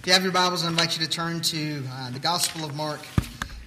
If 0.00 0.06
you 0.06 0.14
have 0.14 0.22
your 0.22 0.32
Bibles, 0.32 0.64
I 0.64 0.68
invite 0.68 0.98
you 0.98 1.04
to 1.04 1.10
turn 1.10 1.42
to 1.42 1.84
uh, 1.92 2.10
the 2.10 2.18
Gospel 2.18 2.64
of 2.64 2.74
Mark, 2.74 3.00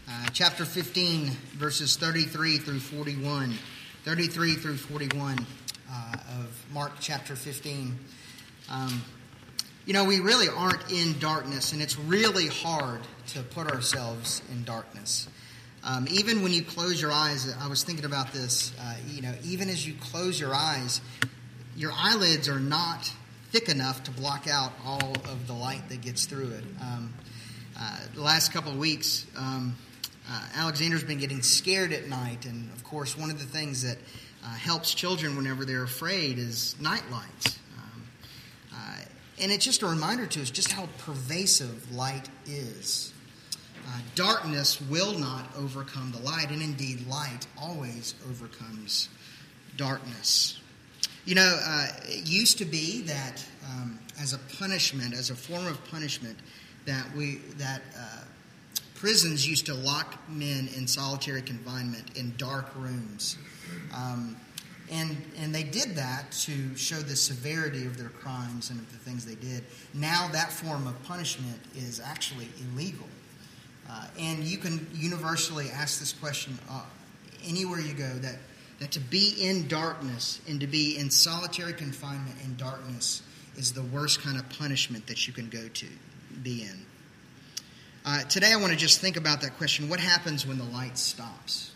uh, 0.10 0.26
chapter 0.34 0.66
15, 0.66 1.30
verses 1.58 1.96
33 1.96 2.58
through 2.58 2.80
41. 2.80 3.54
33 4.04 4.56
through 4.56 4.78
41 4.78 5.38
uh, 5.92 6.14
of 6.40 6.66
Mark 6.74 6.94
chapter 7.00 7.36
15. 7.36 8.00
Um, 8.68 9.04
you 9.86 9.94
know, 9.94 10.06
we 10.06 10.22
really 10.22 10.48
aren't 10.50 10.92
in 10.92 11.20
darkness, 11.20 11.72
and 11.72 11.84
it's 11.84 12.00
really 12.00 12.48
hard 12.48 13.02
to 13.28 13.44
put 13.44 13.68
ourselves 13.68 14.42
in 14.52 14.64
darkness. 14.64 15.30
Um, 15.84 16.08
even 16.10 16.42
when 16.42 16.52
you 16.52 16.64
close 16.64 17.00
your 17.00 17.12
eyes, 17.12 17.56
I 17.62 17.68
was 17.68 17.84
thinking 17.84 18.06
about 18.06 18.34
this. 18.34 18.74
Uh, 18.82 18.96
you 19.08 19.22
know, 19.22 19.36
even 19.44 19.70
as 19.70 19.86
you 19.88 19.94
close 20.02 20.40
your 20.40 20.56
eyes, 20.56 21.00
your 21.76 21.92
eyelids 21.94 22.50
are 22.50 22.60
not 22.60 23.14
thick 23.54 23.70
enough 23.70 24.04
to 24.04 24.10
block 24.10 24.48
out 24.48 24.72
all 24.84 25.14
of 25.26 25.46
the 25.46 25.54
light 25.54 25.88
that 25.88 26.02
gets 26.02 26.26
through 26.26 26.50
it. 26.50 26.64
Um, 26.82 27.14
uh, 27.80 28.00
the 28.16 28.22
last 28.22 28.52
couple 28.52 28.72
of 28.72 28.80
weeks, 28.80 29.28
um, 29.38 29.76
uh, 30.28 30.48
Alexander's 30.56 31.04
been 31.04 31.20
getting 31.20 31.44
scared 31.44 31.94
at 31.94 32.10
night, 32.10 32.48
and 32.48 32.72
of 32.72 32.84
course, 32.84 33.16
one 33.16 33.30
of 33.30 33.38
the 33.38 33.46
things 33.46 33.84
that 33.84 34.00
uh, 34.44 34.48
helps 34.56 34.96
children 34.96 35.38
whenever 35.38 35.66
they're 35.66 35.84
afraid 35.84 36.40
is 36.40 36.76
night 36.82 37.04
lights. 37.12 37.60
Um, 37.78 38.04
uh, 38.74 38.96
and 39.40 39.52
it's 39.52 39.66
just 39.66 39.84
a 39.84 39.86
reminder 39.86 40.26
to 40.26 40.42
us 40.42 40.50
just 40.50 40.72
how 40.72 40.90
pervasive 40.98 41.94
light 41.94 42.28
is. 42.48 43.14
Uh, 43.88 44.00
darkness 44.16 44.82
will 44.82 45.14
not 45.20 45.46
overcome 45.56 46.12
the 46.12 46.24
light, 46.24 46.50
and 46.50 46.64
indeed, 46.64 47.06
light 47.06 47.46
always 47.62 48.16
overcomes 48.28 49.10
darkness. 49.78 50.60
You 51.26 51.36
know, 51.36 51.60
uh, 51.64 51.88
it 52.04 52.28
used 52.28 52.58
to 52.58 52.66
be 52.66 53.02
that 53.04 53.46
um, 53.66 53.98
as 54.20 54.34
a 54.34 54.40
punishment, 54.60 55.14
as 55.14 55.30
a 55.30 55.36
form 55.36 55.66
of 55.68 55.84
punishment, 55.90 56.38
that 56.86 57.06
we 57.16 57.36
that 57.58 57.82
uh, 57.98 58.24
prisons 58.94 59.48
used 59.48 59.66
to 59.68 59.74
lock 59.74 60.18
men 60.28 60.68
in 60.76 60.86
solitary 60.86 61.42
confinement 61.42 62.18
in 62.18 62.34
dark 62.36 62.76
rooms, 62.76 63.38
um, 63.96 64.36
and 64.92 65.16
and 65.38 65.56
they 65.56 65.64
did 65.64 65.96
that 65.96 66.30
to 66.32 66.76
show 66.76 66.98
the 66.98 67.16
severity 67.16 67.86
of 67.86 67.98
their 67.98 68.10
crimes 68.10 68.70
and 68.70 68.82
of 68.82 68.92
the 68.92 68.98
things 68.98 69.26
they 69.26 69.36
did. 69.36 69.64
Now 69.94 70.28
that 70.34 70.52
form 70.52 70.88
of 70.88 71.02
punishment 71.04 71.60
is 71.74 72.02
actually 72.02 72.50
illegal, 72.60 73.08
uh, 73.90 74.08
and 74.20 74.44
you 74.44 74.58
can 74.58 74.86
universally 74.94 75.70
ask 75.70 76.02
this 76.02 76.12
question 76.12 76.60
uh, 76.70 76.84
anywhere 77.46 77.80
you 77.80 77.94
go 77.94 78.10
that 78.16 78.40
that 78.84 78.92
to 78.92 79.00
be 79.00 79.34
in 79.40 79.66
darkness 79.70 80.42
and 80.46 80.60
to 80.60 80.68
be 80.68 80.98
in 80.98 81.10
solitary 81.10 81.72
confinement 81.72 82.36
in 82.44 82.54
darkness 82.58 83.22
is 83.56 83.72
the 83.72 83.82
worst 83.82 84.22
kind 84.22 84.38
of 84.38 84.50
punishment 84.50 85.08
that 85.08 85.26
you 85.26 85.32
can 85.32 85.48
go 85.48 85.70
to 85.70 85.86
be 86.42 86.64
in. 86.64 86.86
Uh, 88.04 88.24
today, 88.24 88.52
I 88.52 88.58
want 88.58 88.74
to 88.74 88.78
just 88.78 89.00
think 89.00 89.16
about 89.16 89.40
that 89.40 89.56
question 89.56 89.88
what 89.88 90.02
happens 90.02 90.46
when 90.46 90.58
the 90.58 90.66
light 90.66 90.98
stops? 90.98 91.72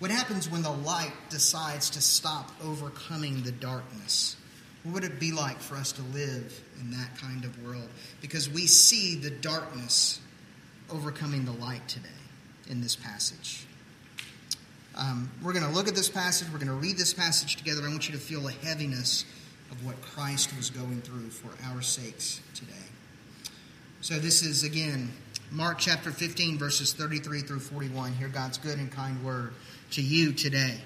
What 0.00 0.10
happens 0.10 0.50
when 0.50 0.60
the 0.60 0.68
light 0.68 1.14
decides 1.30 1.88
to 1.90 2.02
stop 2.02 2.50
overcoming 2.62 3.42
the 3.42 3.52
darkness? 3.52 4.36
What 4.82 4.92
would 4.92 5.04
it 5.04 5.18
be 5.18 5.32
like 5.32 5.60
for 5.60 5.76
us 5.76 5.92
to 5.92 6.02
live 6.02 6.62
in 6.78 6.90
that 6.90 7.16
kind 7.16 7.46
of 7.46 7.64
world? 7.64 7.88
Because 8.20 8.50
we 8.50 8.66
see 8.66 9.14
the 9.14 9.30
darkness 9.30 10.20
overcoming 10.90 11.46
the 11.46 11.52
light 11.52 11.88
today 11.88 12.08
in 12.68 12.82
this 12.82 12.96
passage. 12.96 13.64
Um, 14.96 15.28
we're 15.42 15.52
going 15.52 15.64
to 15.64 15.72
look 15.72 15.88
at 15.88 15.94
this 15.94 16.08
passage. 16.08 16.48
We're 16.52 16.58
going 16.58 16.68
to 16.68 16.74
read 16.74 16.96
this 16.96 17.12
passage 17.12 17.56
together. 17.56 17.82
I 17.84 17.88
want 17.88 18.08
you 18.08 18.14
to 18.14 18.20
feel 18.20 18.42
the 18.42 18.52
heaviness 18.52 19.24
of 19.70 19.84
what 19.84 20.00
Christ 20.02 20.56
was 20.56 20.70
going 20.70 21.00
through 21.02 21.30
for 21.30 21.50
our 21.66 21.82
sakes 21.82 22.40
today. 22.54 22.72
So, 24.00 24.18
this 24.18 24.42
is 24.42 24.62
again 24.62 25.10
Mark 25.50 25.78
chapter 25.78 26.12
15, 26.12 26.58
verses 26.58 26.92
33 26.92 27.40
through 27.40 27.60
41. 27.60 28.12
Hear 28.12 28.28
God's 28.28 28.58
good 28.58 28.78
and 28.78 28.90
kind 28.90 29.24
word 29.24 29.52
to 29.92 30.02
you 30.02 30.32
today. 30.32 30.76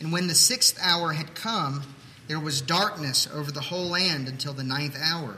And 0.00 0.10
when 0.10 0.26
the 0.26 0.34
sixth 0.34 0.78
hour 0.82 1.12
had 1.12 1.34
come, 1.34 1.82
there 2.28 2.40
was 2.40 2.62
darkness 2.62 3.28
over 3.32 3.52
the 3.52 3.60
whole 3.60 3.88
land 3.88 4.26
until 4.26 4.54
the 4.54 4.64
ninth 4.64 4.96
hour. 4.98 5.36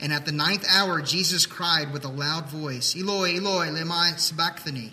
And 0.00 0.12
at 0.12 0.26
the 0.26 0.32
ninth 0.32 0.66
hour, 0.68 1.00
Jesus 1.00 1.46
cried 1.46 1.92
with 1.92 2.04
a 2.04 2.08
loud 2.08 2.46
voice, 2.46 2.96
Eloi, 2.96 3.36
Eloi, 3.36 3.68
lema 3.68 4.18
sabachthani 4.18 4.92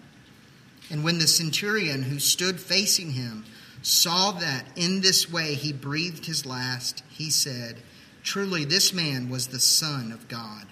and 0.89 1.03
when 1.03 1.19
the 1.19 1.27
centurion 1.27 2.03
who 2.03 2.19
stood 2.19 2.59
facing 2.59 3.11
him 3.11 3.45
saw 3.81 4.31
that 4.31 4.65
in 4.75 5.01
this 5.01 5.31
way 5.31 5.55
he 5.55 5.73
breathed 5.73 6.25
his 6.25 6.45
last, 6.45 7.03
he 7.09 7.29
said, 7.29 7.77
Truly, 8.23 8.65
this 8.65 8.93
man 8.93 9.29
was 9.29 9.47
the 9.47 9.59
Son 9.59 10.11
of 10.11 10.27
God. 10.27 10.67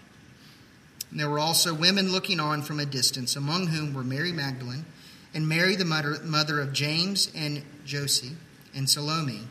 And 1.09 1.19
there 1.19 1.29
were 1.29 1.39
also 1.39 1.73
women 1.73 2.11
looking 2.11 2.39
on 2.39 2.61
from 2.61 2.79
a 2.79 2.85
distance, 2.85 3.35
among 3.35 3.67
whom 3.67 3.93
were 3.93 4.03
Mary 4.03 4.31
Magdalene, 4.31 4.85
and 5.33 5.47
Mary, 5.47 5.75
the 5.75 5.85
mother 5.85 6.61
of 6.61 6.73
James 6.73 7.31
and 7.35 7.63
Joseph, 7.85 8.33
and 8.75 8.89
Salome. 8.89 9.47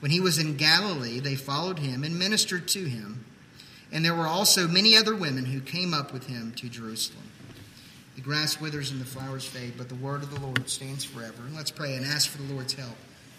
When 0.00 0.10
he 0.10 0.20
was 0.20 0.38
in 0.38 0.56
Galilee, 0.56 1.20
they 1.20 1.36
followed 1.36 1.78
him 1.78 2.02
and 2.02 2.18
ministered 2.18 2.66
to 2.68 2.84
him. 2.84 3.24
And 3.92 4.04
there 4.04 4.14
were 4.14 4.26
also 4.26 4.66
many 4.66 4.96
other 4.96 5.14
women 5.14 5.46
who 5.46 5.60
came 5.60 5.92
up 5.92 6.12
with 6.12 6.26
him 6.26 6.52
to 6.56 6.68
Jerusalem. 6.68 7.24
The 8.16 8.20
grass 8.20 8.60
withers 8.60 8.90
and 8.90 9.00
the 9.00 9.06
flowers 9.06 9.44
fade, 9.44 9.74
but 9.78 9.88
the 9.88 9.94
word 9.94 10.22
of 10.22 10.34
the 10.34 10.40
Lord 10.40 10.68
stands 10.68 11.04
forever. 11.04 11.42
And 11.46 11.54
let's 11.54 11.70
pray 11.70 11.94
and 11.94 12.04
ask 12.04 12.28
for 12.28 12.42
the 12.42 12.52
Lord's 12.52 12.74
help 12.74 12.96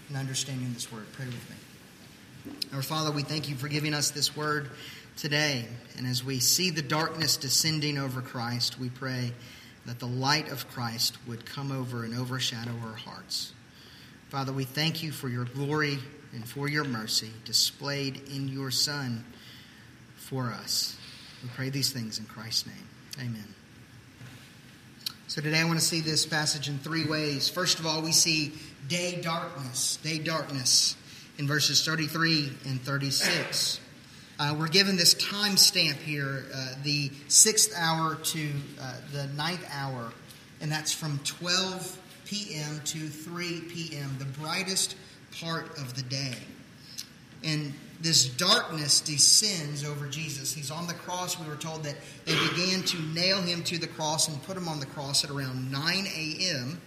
in 0.09 0.15
understanding 0.15 0.73
this 0.73 0.91
word. 0.91 1.05
Pray 1.13 1.25
with 1.25 1.49
me. 1.49 1.55
Our 2.73 2.81
Father, 2.81 3.11
we 3.11 3.23
thank 3.23 3.49
you 3.49 3.55
for 3.55 3.67
giving 3.67 3.93
us 3.93 4.11
this 4.11 4.35
word 4.35 4.71
today. 5.17 5.65
And 5.97 6.07
as 6.07 6.23
we 6.23 6.39
see 6.39 6.69
the 6.69 6.81
darkness 6.81 7.37
descending 7.37 7.97
over 7.97 8.21
Christ, 8.21 8.79
we 8.79 8.89
pray 8.89 9.33
that 9.85 9.99
the 9.99 10.07
light 10.07 10.51
of 10.51 10.67
Christ 10.69 11.17
would 11.27 11.45
come 11.45 11.71
over 11.71 12.03
and 12.03 12.17
overshadow 12.17 12.73
our 12.83 12.95
hearts. 12.95 13.53
Father, 14.29 14.53
we 14.53 14.63
thank 14.63 15.03
you 15.03 15.11
for 15.11 15.27
your 15.27 15.45
glory 15.45 15.99
and 16.33 16.47
for 16.47 16.69
your 16.69 16.85
mercy 16.85 17.31
displayed 17.45 18.21
in 18.33 18.47
your 18.47 18.71
Son 18.71 19.25
for 20.15 20.45
us. 20.45 20.95
We 21.43 21.49
pray 21.49 21.69
these 21.69 21.91
things 21.91 22.19
in 22.19 22.25
Christ's 22.25 22.67
name. 22.67 22.87
Amen. 23.19 23.60
So 25.31 25.39
today 25.39 25.61
I 25.61 25.63
want 25.63 25.79
to 25.79 25.85
see 25.85 26.01
this 26.01 26.25
passage 26.25 26.67
in 26.67 26.77
three 26.79 27.05
ways. 27.05 27.47
First 27.47 27.79
of 27.79 27.85
all, 27.85 28.01
we 28.01 28.11
see 28.11 28.51
day 28.89 29.21
darkness, 29.21 29.95
day 30.03 30.19
darkness 30.19 30.97
in 31.37 31.47
verses 31.47 31.85
33 31.85 32.51
and 32.65 32.81
36. 32.81 33.79
Uh, 34.37 34.53
we're 34.59 34.67
given 34.67 34.97
this 34.97 35.13
time 35.13 35.55
stamp 35.55 35.97
here, 35.99 36.43
uh, 36.53 36.73
the 36.83 37.09
sixth 37.29 37.71
hour 37.77 38.15
to 38.15 38.49
uh, 38.81 38.95
the 39.13 39.27
ninth 39.27 39.65
hour, 39.71 40.11
and 40.59 40.69
that's 40.69 40.91
from 40.91 41.17
12 41.23 41.97
p.m. 42.25 42.81
to 42.83 43.07
3 43.07 43.61
p.m., 43.69 44.13
the 44.19 44.25
brightest 44.25 44.97
part 45.39 45.77
of 45.77 45.95
the 45.95 46.03
day. 46.03 46.35
And 47.43 47.73
this 48.01 48.25
darkness 48.25 48.99
descends 48.99 49.83
over 49.83 50.07
Jesus. 50.07 50.53
He's 50.53 50.71
on 50.71 50.87
the 50.87 50.93
cross. 50.93 51.39
We 51.39 51.47
were 51.47 51.55
told 51.55 51.83
that 51.83 51.95
they 52.25 52.33
began 52.49 52.81
to 52.83 53.01
nail 53.13 53.41
him 53.41 53.63
to 53.65 53.77
the 53.77 53.87
cross 53.87 54.27
and 54.27 54.41
put 54.43 54.57
him 54.57 54.67
on 54.67 54.79
the 54.79 54.85
cross 54.87 55.23
at 55.23 55.29
around 55.29 55.71
9 55.71 56.07
a.m. 56.07 56.81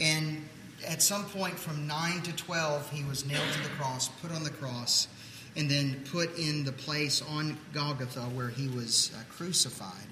And 0.00 0.48
at 0.86 1.02
some 1.02 1.24
point 1.26 1.58
from 1.58 1.86
9 1.86 2.22
to 2.22 2.32
12, 2.34 2.90
he 2.90 3.04
was 3.04 3.24
nailed 3.24 3.52
to 3.52 3.62
the 3.62 3.68
cross, 3.70 4.08
put 4.08 4.32
on 4.32 4.42
the 4.42 4.50
cross, 4.50 5.08
and 5.56 5.70
then 5.70 6.02
put 6.10 6.36
in 6.38 6.64
the 6.64 6.72
place 6.72 7.22
on 7.22 7.56
Golgotha 7.72 8.20
where 8.20 8.48
he 8.48 8.68
was 8.68 9.12
uh, 9.14 9.22
crucified. 9.32 10.06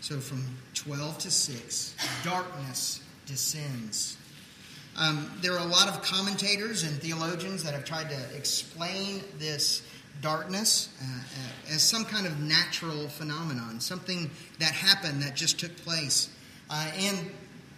So 0.00 0.20
from 0.20 0.44
12 0.74 1.18
to 1.18 1.30
6, 1.30 1.96
darkness 2.22 3.00
descends 3.26 4.16
um, 4.96 5.30
there 5.42 5.52
are 5.52 5.66
a 5.66 5.70
lot 5.70 5.88
of 5.88 6.02
commentators 6.02 6.82
and 6.82 6.92
theologians 7.00 7.62
that 7.64 7.74
have 7.74 7.84
tried 7.84 8.08
to 8.10 8.36
explain 8.36 9.22
this 9.38 9.82
darkness 10.22 10.88
uh, 11.02 11.04
uh, 11.04 11.74
as 11.74 11.82
some 11.82 12.04
kind 12.04 12.26
of 12.26 12.40
natural 12.40 13.08
phenomenon, 13.08 13.80
something 13.80 14.30
that 14.58 14.72
happened 14.72 15.22
that 15.22 15.36
just 15.36 15.60
took 15.60 15.76
place. 15.78 16.30
Uh, 16.70 16.90
and 16.96 17.30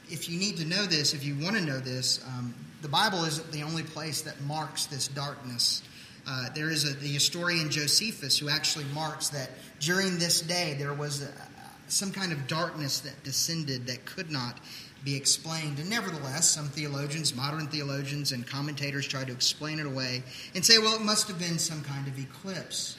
if 0.09 0.29
you 0.29 0.39
need 0.39 0.57
to 0.59 0.65
know 0.65 0.87
this, 0.87 1.15
if 1.15 1.25
you 1.25 1.37
want 1.43 1.57
to 1.57 1.63
know 1.63 1.79
this, 1.79 2.25
um, 2.27 2.55
the 2.83 2.89
Bible 2.89 3.25
isn't 3.25 3.51
the 3.51 3.63
only 3.63 3.83
place 3.83 4.23
that 4.23 4.41
marks 4.43 4.87
this 4.87 5.09
darkness. 5.09 5.83
Uh, 6.27 6.49
there 6.55 6.71
is 6.71 6.89
a, 6.89 6.95
the 6.95 7.09
historian 7.09 7.71
Josephus 7.71 8.39
who 8.39 8.49
actually 8.49 8.85
marks 8.95 9.31
that 9.31 9.51
during 9.81 10.19
this 10.19 10.41
day 10.41 10.77
there 10.79 10.95
was 10.95 11.23
a, 11.23 11.33
some 11.89 12.13
kind 12.13 12.33
of 12.33 12.47
darkness 12.47 13.01
that 13.01 13.25
descended 13.25 13.87
that 13.87 14.05
could 14.05 14.31
not 14.31 14.59
be 15.05 15.17
explained. 15.17 15.79
And 15.79 15.89
nevertheless, 15.89 16.49
some 16.49 16.67
theologians, 16.69 17.35
modern 17.35 17.69
theologians, 17.69 18.33
and 18.33 18.47
commentators 18.47 19.07
try 19.07 19.25
to 19.25 19.33
explain 19.33 19.79
it 19.79 19.87
away 19.87 20.23
and 20.55 20.65
say, 20.65 20.79
well, 20.79 20.95
it 20.95 21.03
must 21.03 21.29
have 21.29 21.39
been 21.39 21.59
some 21.59 21.83
kind 21.83 22.07
of 22.09 22.19
eclipse. 22.19 22.97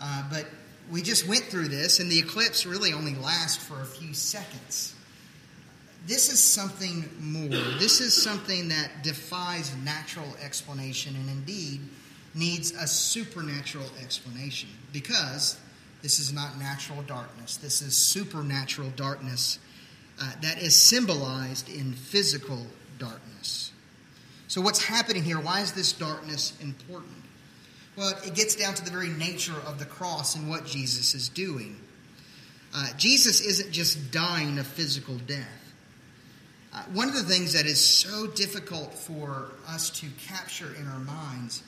Uh, 0.00 0.24
but 0.30 0.46
we 0.90 1.02
just 1.02 1.28
went 1.28 1.44
through 1.44 1.68
this, 1.68 2.00
and 2.00 2.10
the 2.10 2.18
eclipse 2.18 2.64
really 2.64 2.92
only 2.92 3.14
lasts 3.16 3.62
for 3.62 3.80
a 3.80 3.84
few 3.84 4.14
seconds. 4.14 4.94
This 6.06 6.32
is 6.32 6.42
something 6.42 7.08
more. 7.20 7.78
This 7.78 8.00
is 8.00 8.20
something 8.20 8.68
that 8.68 9.02
defies 9.02 9.74
natural 9.84 10.36
explanation 10.42 11.14
and 11.16 11.28
indeed 11.28 11.80
needs 12.34 12.72
a 12.72 12.86
supernatural 12.86 13.90
explanation 14.02 14.68
because 14.92 15.58
this 16.02 16.20
is 16.20 16.32
not 16.32 16.58
natural 16.58 17.02
darkness. 17.02 17.56
This 17.56 17.82
is 17.82 17.96
supernatural 17.96 18.90
darkness 18.96 19.58
uh, 20.20 20.32
that 20.42 20.60
is 20.60 20.80
symbolized 20.80 21.68
in 21.68 21.92
physical 21.92 22.66
darkness. 22.98 23.72
So, 24.48 24.60
what's 24.60 24.82
happening 24.82 25.22
here? 25.22 25.38
Why 25.38 25.60
is 25.60 25.72
this 25.72 25.92
darkness 25.92 26.54
important? 26.60 27.24
Well, 27.96 28.14
it 28.24 28.34
gets 28.34 28.54
down 28.54 28.74
to 28.74 28.84
the 28.84 28.90
very 28.90 29.08
nature 29.08 29.56
of 29.66 29.78
the 29.78 29.84
cross 29.84 30.36
and 30.36 30.48
what 30.48 30.64
Jesus 30.64 31.14
is 31.14 31.28
doing. 31.28 31.76
Uh, 32.74 32.88
Jesus 32.96 33.40
isn't 33.40 33.72
just 33.72 34.12
dying 34.12 34.58
a 34.58 34.64
physical 34.64 35.16
death. 35.26 35.74
Uh, 36.72 36.82
one 36.92 37.08
of 37.08 37.14
the 37.14 37.22
things 37.22 37.54
that 37.54 37.66
is 37.66 37.84
so 37.84 38.26
difficult 38.26 38.94
for 38.94 39.52
us 39.66 39.90
to 39.90 40.06
capture 40.26 40.74
in 40.78 40.86
our 40.86 40.98
minds 41.00 41.62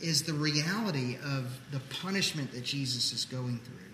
is 0.00 0.22
the 0.22 0.34
reality 0.34 1.16
of 1.24 1.58
the 1.72 1.80
punishment 2.02 2.52
that 2.52 2.62
Jesus 2.62 3.12
is 3.12 3.24
going 3.24 3.58
through. 3.58 3.93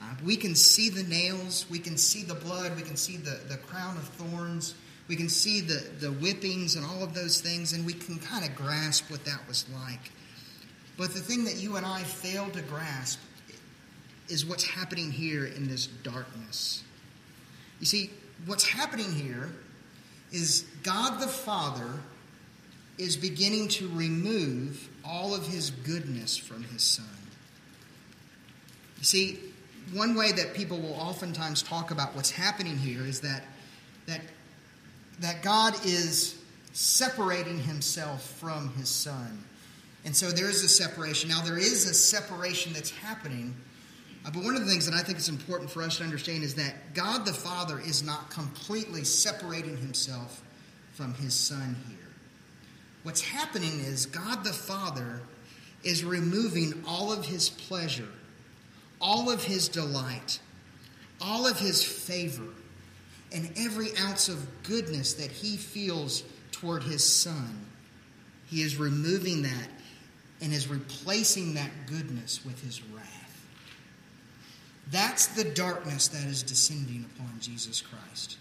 Uh, 0.00 0.04
we 0.24 0.36
can 0.36 0.54
see 0.54 0.88
the 0.90 1.02
nails, 1.02 1.66
we 1.70 1.78
can 1.78 1.96
see 1.96 2.22
the 2.22 2.34
blood, 2.34 2.74
we 2.76 2.82
can 2.82 2.96
see 2.96 3.16
the, 3.16 3.40
the 3.48 3.56
crown 3.56 3.96
of 3.96 4.04
thorns, 4.04 4.74
we 5.08 5.16
can 5.16 5.28
see 5.28 5.60
the, 5.60 5.84
the 6.00 6.08
whippings 6.08 6.76
and 6.76 6.84
all 6.84 7.02
of 7.02 7.14
those 7.14 7.40
things, 7.40 7.72
and 7.72 7.84
we 7.84 7.92
can 7.92 8.18
kind 8.18 8.44
of 8.44 8.54
grasp 8.54 9.10
what 9.10 9.24
that 9.24 9.40
was 9.48 9.64
like. 9.82 10.12
But 10.96 11.14
the 11.14 11.20
thing 11.20 11.44
that 11.44 11.56
you 11.56 11.76
and 11.76 11.86
I 11.86 12.02
fail 12.02 12.50
to 12.50 12.62
grasp 12.62 13.20
is 14.28 14.44
what's 14.44 14.64
happening 14.64 15.10
here 15.10 15.46
in 15.46 15.68
this 15.68 15.86
darkness. 15.86 16.84
You 17.80 17.86
see, 17.86 18.10
what's 18.46 18.66
happening 18.66 19.12
here 19.12 19.50
is 20.32 20.66
God 20.82 21.20
the 21.20 21.28
Father 21.28 22.00
is 22.98 23.16
beginning 23.16 23.68
to 23.68 23.88
remove 23.88 24.88
all 25.04 25.34
of 25.34 25.46
his 25.46 25.70
goodness 25.70 26.36
from 26.36 26.64
his 26.64 26.82
Son. 26.82 27.06
You 28.98 29.04
see, 29.04 29.38
one 29.92 30.14
way 30.14 30.32
that 30.32 30.54
people 30.54 30.78
will 30.78 30.94
oftentimes 30.94 31.62
talk 31.62 31.90
about 31.90 32.14
what's 32.14 32.30
happening 32.30 32.76
here 32.76 33.02
is 33.06 33.20
that, 33.20 33.44
that, 34.06 34.20
that 35.20 35.42
God 35.42 35.74
is 35.84 36.38
separating 36.72 37.58
himself 37.58 38.22
from 38.38 38.72
his 38.74 38.88
Son. 38.88 39.44
And 40.04 40.14
so 40.14 40.30
there 40.30 40.48
is 40.48 40.62
a 40.62 40.68
separation. 40.68 41.28
Now, 41.28 41.42
there 41.42 41.58
is 41.58 41.88
a 41.88 41.94
separation 41.94 42.72
that's 42.72 42.90
happening. 42.90 43.54
Uh, 44.24 44.30
but 44.30 44.44
one 44.44 44.54
of 44.54 44.64
the 44.64 44.70
things 44.70 44.86
that 44.86 44.94
I 44.94 45.02
think 45.02 45.18
is 45.18 45.28
important 45.28 45.70
for 45.70 45.82
us 45.82 45.98
to 45.98 46.04
understand 46.04 46.44
is 46.44 46.54
that 46.54 46.94
God 46.94 47.24
the 47.24 47.32
Father 47.32 47.80
is 47.80 48.02
not 48.02 48.30
completely 48.30 49.04
separating 49.04 49.76
himself 49.76 50.42
from 50.92 51.14
his 51.14 51.34
Son 51.34 51.76
here. 51.88 51.96
What's 53.02 53.22
happening 53.22 53.80
is 53.80 54.06
God 54.06 54.44
the 54.44 54.52
Father 54.52 55.20
is 55.84 56.04
removing 56.04 56.82
all 56.86 57.12
of 57.12 57.24
his 57.24 57.48
pleasure, 57.48 58.08
all 59.00 59.30
of 59.30 59.44
his 59.44 59.68
delight, 59.68 60.40
all 61.20 61.46
of 61.46 61.58
his 61.58 61.82
favor, 61.82 62.48
and 63.32 63.50
every 63.56 63.96
ounce 63.98 64.28
of 64.28 64.46
goodness 64.62 65.14
that 65.14 65.30
he 65.30 65.56
feels 65.56 66.24
toward 66.50 66.82
his 66.82 67.04
Son. 67.04 67.66
He 68.46 68.62
is 68.62 68.76
removing 68.76 69.42
that 69.42 69.68
and 70.40 70.52
is 70.52 70.68
replacing 70.68 71.54
that 71.54 71.70
goodness 71.86 72.44
with 72.44 72.62
his 72.62 72.82
wrath. 72.82 73.46
That's 74.90 75.26
the 75.26 75.44
darkness 75.44 76.08
that 76.08 76.26
is 76.26 76.42
descending 76.42 77.04
upon 77.14 77.40
Jesus 77.40 77.82
Christ. 77.82 78.38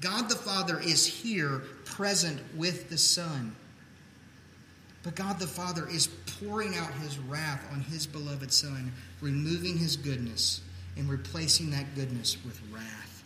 God 0.00 0.28
the 0.28 0.36
Father 0.36 0.80
is 0.80 1.04
here 1.04 1.62
present 1.84 2.40
with 2.56 2.88
the 2.88 2.96
Son. 2.96 3.54
But 5.02 5.16
God 5.16 5.38
the 5.38 5.46
Father 5.46 5.88
is 5.88 6.08
pouring 6.40 6.76
out 6.76 6.92
his 6.94 7.18
wrath 7.18 7.66
on 7.72 7.80
his 7.80 8.06
beloved 8.06 8.52
Son, 8.52 8.92
removing 9.20 9.76
his 9.76 9.96
goodness 9.96 10.60
and 10.96 11.08
replacing 11.08 11.70
that 11.70 11.94
goodness 11.94 12.36
with 12.44 12.60
wrath. 12.72 13.24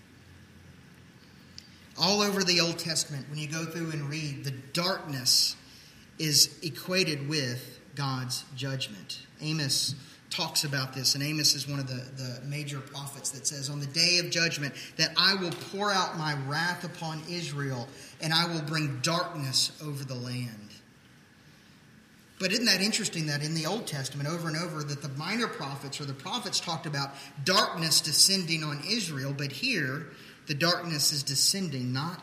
All 1.98 2.20
over 2.20 2.44
the 2.44 2.60
Old 2.60 2.78
Testament, 2.78 3.28
when 3.28 3.38
you 3.38 3.48
go 3.48 3.64
through 3.64 3.90
and 3.90 4.08
read, 4.08 4.44
the 4.44 4.50
darkness 4.50 5.56
is 6.18 6.58
equated 6.62 7.28
with 7.28 7.80
God's 7.94 8.44
judgment. 8.54 9.20
Amos 9.40 9.94
talks 10.30 10.64
about 10.64 10.92
this, 10.92 11.14
and 11.14 11.24
Amos 11.24 11.54
is 11.54 11.66
one 11.66 11.78
of 11.78 11.86
the, 11.86 12.04
the 12.22 12.40
major 12.46 12.80
prophets 12.80 13.30
that 13.30 13.46
says, 13.46 13.70
On 13.70 13.80
the 13.80 13.86
day 13.86 14.18
of 14.18 14.30
judgment, 14.30 14.74
that 14.96 15.12
I 15.16 15.34
will 15.34 15.52
pour 15.72 15.90
out 15.90 16.18
my 16.18 16.36
wrath 16.46 16.84
upon 16.84 17.22
Israel, 17.30 17.88
and 18.20 18.32
I 18.32 18.46
will 18.46 18.62
bring 18.62 18.98
darkness 19.02 19.72
over 19.82 20.04
the 20.04 20.14
land. 20.14 20.65
But 22.38 22.52
isn't 22.52 22.66
that 22.66 22.82
interesting 22.82 23.26
that 23.26 23.42
in 23.42 23.54
the 23.54 23.66
Old 23.66 23.86
Testament, 23.86 24.28
over 24.28 24.48
and 24.48 24.56
over, 24.56 24.82
that 24.82 25.00
the 25.00 25.08
minor 25.10 25.46
prophets 25.46 26.00
or 26.00 26.04
the 26.04 26.12
prophets 26.12 26.60
talked 26.60 26.84
about 26.84 27.14
darkness 27.44 28.00
descending 28.00 28.62
on 28.62 28.82
Israel, 28.86 29.34
but 29.36 29.52
here 29.52 30.08
the 30.46 30.54
darkness 30.54 31.12
is 31.12 31.22
descending 31.22 31.92
not 31.92 32.22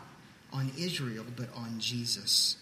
on 0.52 0.72
Israel, 0.78 1.26
but 1.36 1.48
on 1.56 1.80
Jesus. 1.80 2.58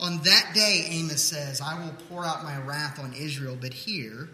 On 0.00 0.20
that 0.22 0.52
day, 0.54 0.86
Amos 0.88 1.22
says, 1.22 1.60
I 1.60 1.78
will 1.78 1.94
pour 2.08 2.24
out 2.24 2.42
my 2.42 2.58
wrath 2.62 2.98
on 2.98 3.12
Israel, 3.12 3.56
but 3.60 3.72
here, 3.72 4.30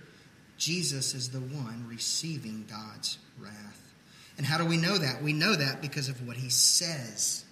Jesus 0.56 1.12
is 1.12 1.31
the 1.31 1.40
one 1.40 1.87
receiving 1.88 2.66
God's 2.70 3.19
wrath. 3.38 3.94
And 4.38 4.46
how 4.46 4.56
do 4.56 4.64
we 4.64 4.76
know 4.76 4.96
that? 4.96 5.22
We 5.22 5.32
know 5.32 5.54
that 5.54 5.82
because 5.82 6.08
of 6.08 6.26
what 6.26 6.37
he 6.37 6.49
says. 6.49 7.44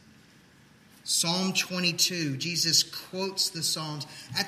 Psalm 1.09 1.55
22, 1.55 2.37
Jesus 2.37 2.83
quotes 2.83 3.49
the 3.49 3.63
Psalms. 3.63 4.07
At, 4.39 4.47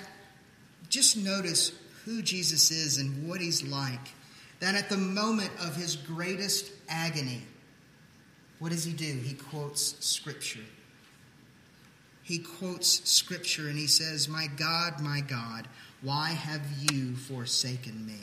just 0.90 1.16
notice 1.16 1.72
who 2.04 2.20
Jesus 2.20 2.70
is 2.70 2.98
and 2.98 3.26
what 3.26 3.40
he's 3.40 3.62
like. 3.62 4.12
That 4.60 4.74
at 4.74 4.90
the 4.90 4.98
moment 4.98 5.52
of 5.60 5.74
his 5.74 5.96
greatest 5.96 6.70
agony, 6.88 7.42
what 8.58 8.72
does 8.72 8.84
he 8.84 8.92
do? 8.92 9.04
He 9.04 9.34
quotes 9.34 9.94
Scripture 10.04 10.60
he 12.28 12.40
quotes 12.40 13.10
scripture 13.10 13.68
and 13.68 13.78
he 13.78 13.86
says, 13.86 14.28
My 14.28 14.48
God, 14.48 15.00
my 15.00 15.22
God, 15.22 15.66
why 16.02 16.28
have 16.28 16.60
you 16.92 17.16
forsaken 17.16 18.04
me? 18.04 18.20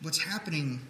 What's 0.00 0.22
happening 0.22 0.86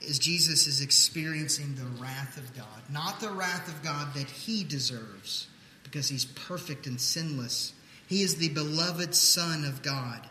is 0.00 0.18
Jesus 0.18 0.66
is 0.66 0.80
experiencing 0.80 1.74
the 1.74 2.02
wrath 2.02 2.36
of 2.36 2.54
God, 2.56 2.82
not 2.90 3.20
the 3.20 3.30
wrath 3.30 3.68
of 3.68 3.82
God 3.82 4.14
that 4.14 4.30
he 4.30 4.64
deserves 4.64 5.46
because 5.84 6.08
he's 6.08 6.24
perfect 6.24 6.86
and 6.86 7.00
sinless. 7.00 7.74
He 8.06 8.22
is 8.22 8.36
the 8.36 8.48
beloved 8.48 9.14
Son 9.14 9.64
of 9.64 9.82
God, 9.82 10.26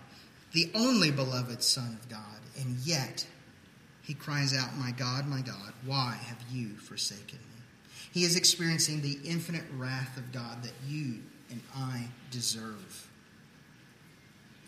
the 0.53 0.71
only 0.73 1.11
beloved 1.11 1.63
Son 1.63 1.97
of 2.01 2.09
God, 2.09 2.39
and 2.59 2.77
yet 2.77 3.25
he 4.01 4.13
cries 4.13 4.57
out, 4.57 4.75
My 4.75 4.91
God, 4.91 5.27
my 5.27 5.41
God, 5.41 5.73
why 5.85 6.17
have 6.25 6.43
you 6.51 6.75
forsaken 6.77 7.37
me? 7.37 7.61
He 8.11 8.23
is 8.23 8.35
experiencing 8.35 9.01
the 9.01 9.19
infinite 9.23 9.65
wrath 9.77 10.17
of 10.17 10.31
God 10.31 10.63
that 10.63 10.73
you 10.87 11.19
and 11.51 11.61
I 11.75 12.07
deserve. 12.31 13.07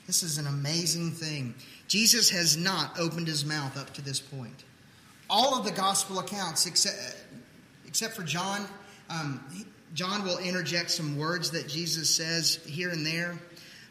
This 0.05 0.23
is 0.23 0.37
an 0.37 0.47
amazing 0.47 1.11
thing. 1.11 1.55
Jesus 1.87 2.29
has 2.29 2.57
not 2.57 2.99
opened 2.99 3.27
his 3.27 3.45
mouth 3.45 3.77
up 3.77 3.93
to 3.93 4.01
this 4.01 4.19
point. 4.19 4.63
All 5.31 5.57
of 5.57 5.63
the 5.63 5.71
gospel 5.71 6.19
accounts, 6.19 6.65
except, 6.65 6.97
except 7.87 8.15
for 8.15 8.23
John, 8.23 8.67
um, 9.09 9.65
John 9.93 10.25
will 10.25 10.37
interject 10.39 10.91
some 10.91 11.17
words 11.17 11.51
that 11.51 11.69
Jesus 11.69 12.13
says 12.13 12.59
here 12.65 12.89
and 12.89 13.05
there. 13.05 13.39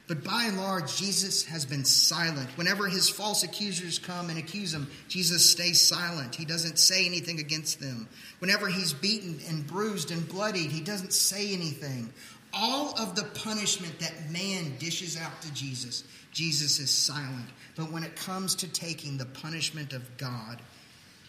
But 0.06 0.22
by 0.22 0.44
and 0.48 0.58
large, 0.58 0.96
Jesus 0.96 1.44
has 1.44 1.64
been 1.64 1.84
silent. 1.84 2.50
Whenever 2.58 2.88
his 2.88 3.08
false 3.08 3.42
accusers 3.42 3.98
come 3.98 4.28
and 4.28 4.38
accuse 4.38 4.74
him, 4.74 4.90
Jesus 5.08 5.48
stays 5.48 5.80
silent. 5.80 6.34
He 6.34 6.44
doesn't 6.44 6.78
say 6.78 7.06
anything 7.06 7.38
against 7.38 7.80
them. 7.80 8.08
Whenever 8.40 8.68
he's 8.68 8.92
beaten 8.92 9.38
and 9.48 9.66
bruised 9.66 10.10
and 10.10 10.28
bloodied, 10.28 10.70
he 10.70 10.80
doesn't 10.80 11.12
say 11.12 11.54
anything. 11.54 12.12
All 12.52 12.98
of 12.98 13.14
the 13.14 13.22
punishment 13.22 14.00
that 14.00 14.30
man 14.30 14.76
dishes 14.78 15.16
out 15.16 15.40
to 15.42 15.54
Jesus, 15.54 16.04
Jesus 16.32 16.80
is 16.80 16.90
silent. 16.90 17.48
But 17.76 17.92
when 17.92 18.02
it 18.02 18.16
comes 18.16 18.56
to 18.56 18.68
taking 18.68 19.16
the 19.16 19.26
punishment 19.26 19.92
of 19.92 20.16
God, 20.18 20.60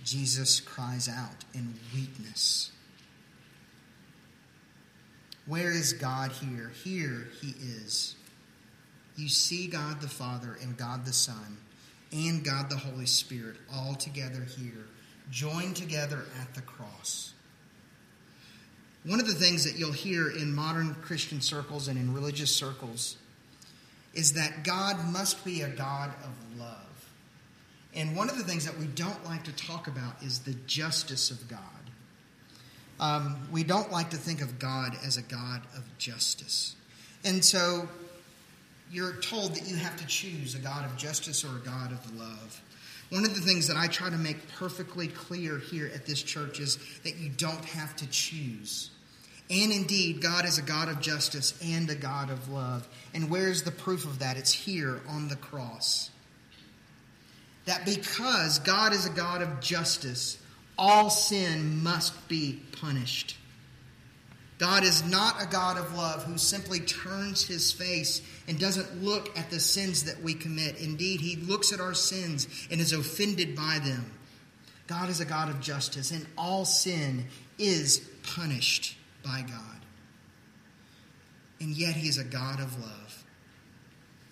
Jesus 0.03 0.59
cries 0.59 1.07
out 1.07 1.43
in 1.53 1.73
weakness. 1.93 2.71
Where 5.45 5.71
is 5.71 5.93
God 5.93 6.31
here? 6.31 6.71
Here 6.83 7.27
he 7.41 7.53
is 7.59 8.15
you 9.15 9.29
see 9.29 9.67
God 9.67 10.01
the 10.01 10.09
Father 10.09 10.57
and 10.61 10.77
God 10.77 11.05
the 11.05 11.13
Son 11.13 11.57
and 12.11 12.43
God 12.43 12.69
the 12.69 12.77
Holy 12.77 13.05
Spirit 13.05 13.57
all 13.73 13.95
together 13.95 14.45
here, 14.57 14.85
joined 15.29 15.75
together 15.75 16.25
at 16.41 16.53
the 16.55 16.61
cross. 16.61 17.33
One 19.03 19.19
of 19.19 19.27
the 19.27 19.33
things 19.33 19.63
that 19.63 19.79
you'll 19.79 19.91
hear 19.91 20.29
in 20.29 20.53
modern 20.53 20.95
Christian 20.95 21.41
circles 21.41 21.87
and 21.87 21.97
in 21.97 22.13
religious 22.13 22.53
circles 22.53 23.17
is 24.13 24.33
that 24.33 24.63
God 24.63 25.11
must 25.11 25.43
be 25.45 25.61
a 25.61 25.69
God 25.69 26.11
of 26.23 26.59
love. 26.59 26.90
And 27.93 28.15
one 28.15 28.29
of 28.29 28.37
the 28.37 28.43
things 28.43 28.65
that 28.65 28.77
we 28.77 28.85
don't 28.85 29.25
like 29.25 29.43
to 29.43 29.51
talk 29.53 29.87
about 29.87 30.21
is 30.23 30.39
the 30.39 30.53
justice 30.65 31.31
of 31.31 31.47
God. 31.49 31.59
Um, 32.99 33.47
we 33.51 33.63
don't 33.63 33.91
like 33.91 34.11
to 34.11 34.17
think 34.17 34.41
of 34.41 34.59
God 34.59 34.95
as 35.03 35.17
a 35.17 35.23
God 35.23 35.61
of 35.75 35.83
justice. 35.97 36.75
And 37.23 37.43
so 37.43 37.89
you're 38.91 39.13
told 39.13 39.55
that 39.55 39.67
you 39.67 39.75
have 39.75 39.97
to 39.97 40.05
choose 40.05 40.55
a 40.55 40.59
God 40.59 40.85
of 40.85 40.95
justice 40.97 41.43
or 41.43 41.57
a 41.57 41.59
God 41.59 41.91
of 41.91 42.17
love. 42.17 42.61
One 43.09 43.25
of 43.25 43.35
the 43.35 43.41
things 43.41 43.67
that 43.67 43.75
I 43.75 43.87
try 43.87 44.09
to 44.09 44.17
make 44.17 44.37
perfectly 44.53 45.07
clear 45.07 45.57
here 45.57 45.91
at 45.93 46.05
this 46.05 46.21
church 46.21 46.59
is 46.59 46.77
that 47.03 47.17
you 47.17 47.29
don't 47.29 47.65
have 47.65 47.95
to 47.97 48.07
choose. 48.07 48.89
And 49.49 49.71
indeed, 49.73 50.21
God 50.21 50.45
is 50.45 50.57
a 50.57 50.61
God 50.61 50.87
of 50.87 51.01
justice 51.01 51.59
and 51.61 51.89
a 51.89 51.95
God 51.95 52.29
of 52.29 52.49
love. 52.49 52.87
And 53.13 53.29
where's 53.29 53.63
the 53.63 53.71
proof 53.71 54.05
of 54.05 54.19
that? 54.19 54.37
It's 54.37 54.53
here 54.53 55.01
on 55.09 55.27
the 55.27 55.35
cross. 55.35 56.09
That 57.65 57.85
because 57.85 58.59
God 58.59 58.93
is 58.93 59.05
a 59.05 59.11
God 59.11 59.41
of 59.41 59.61
justice, 59.61 60.37
all 60.77 61.09
sin 61.09 61.83
must 61.83 62.27
be 62.27 62.61
punished. 62.79 63.37
God 64.57 64.83
is 64.83 65.03
not 65.03 65.41
a 65.41 65.47
God 65.47 65.77
of 65.77 65.95
love 65.95 66.23
who 66.23 66.37
simply 66.37 66.79
turns 66.79 67.43
his 67.43 67.71
face 67.71 68.21
and 68.47 68.59
doesn't 68.59 69.03
look 69.03 69.35
at 69.37 69.49
the 69.49 69.59
sins 69.59 70.03
that 70.03 70.21
we 70.21 70.35
commit. 70.35 70.79
Indeed, 70.79 71.19
he 71.19 71.35
looks 71.35 71.73
at 71.73 71.79
our 71.79 71.95
sins 71.95 72.47
and 72.69 72.79
is 72.79 72.93
offended 72.93 73.55
by 73.55 73.79
them. 73.83 74.05
God 74.91 75.09
is 75.09 75.21
a 75.21 75.25
God 75.25 75.49
of 75.49 75.61
justice, 75.61 76.11
and 76.11 76.27
all 76.37 76.65
sin 76.65 77.27
is 77.57 77.99
punished 78.23 78.97
by 79.23 79.45
God. 79.47 79.85
And 81.61 81.69
yet, 81.69 81.95
He 81.95 82.09
is 82.09 82.17
a 82.17 82.25
God 82.25 82.59
of 82.59 82.77
love. 82.81 83.20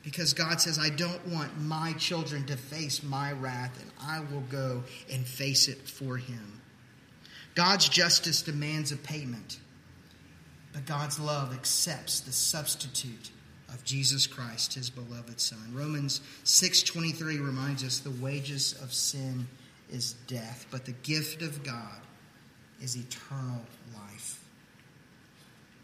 Because 0.09 0.33
God 0.33 0.59
says, 0.59 0.79
I 0.79 0.89
don't 0.89 1.27
want 1.27 1.61
my 1.61 1.93
children 1.93 2.43
to 2.47 2.57
face 2.57 3.03
my 3.03 3.31
wrath, 3.31 3.79
and 3.79 3.91
I 4.01 4.21
will 4.21 4.41
go 4.49 4.83
and 5.11 5.23
face 5.23 5.67
it 5.67 5.87
for 5.87 6.17
Him. 6.17 6.61
God's 7.53 7.87
justice 7.87 8.41
demands 8.41 8.91
a 8.91 8.97
payment, 8.97 9.59
but 10.73 10.87
God's 10.87 11.19
love 11.19 11.53
accepts 11.53 12.21
the 12.21 12.31
substitute 12.31 13.29
of 13.71 13.83
Jesus 13.83 14.25
Christ, 14.25 14.73
his 14.73 14.89
beloved 14.89 15.39
son. 15.39 15.73
Romans 15.75 16.21
6:23 16.43 17.37
reminds 17.37 17.83
us 17.83 17.99
the 17.99 18.09
wages 18.09 18.73
of 18.81 18.91
sin 18.91 19.47
is 19.91 20.13
death, 20.25 20.65
but 20.71 20.85
the 20.85 20.93
gift 21.03 21.43
of 21.43 21.63
God 21.63 22.01
is 22.81 22.95
eternal 22.95 23.61
life 23.93 24.39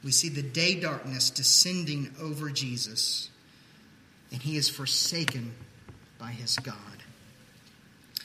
we 0.05 0.11
see 0.11 0.29
the 0.29 0.43
day 0.43 0.79
darkness 0.79 1.31
descending 1.31 2.13
over 2.21 2.51
Jesus, 2.51 3.31
and 4.31 4.41
he 4.41 4.57
is 4.57 4.69
forsaken 4.69 5.53
by 6.19 6.31
his 6.31 6.57
God. 6.57 6.75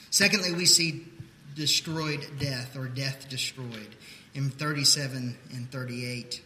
Secondly, 0.09 0.53
we 0.53 0.65
see 0.65 1.05
destroyed 1.55 2.25
death 2.39 2.75
or 2.75 2.87
death 2.87 3.29
destroyed 3.29 3.95
in 4.33 4.49
37 4.49 5.37
and 5.53 5.71
38. 5.71 6.41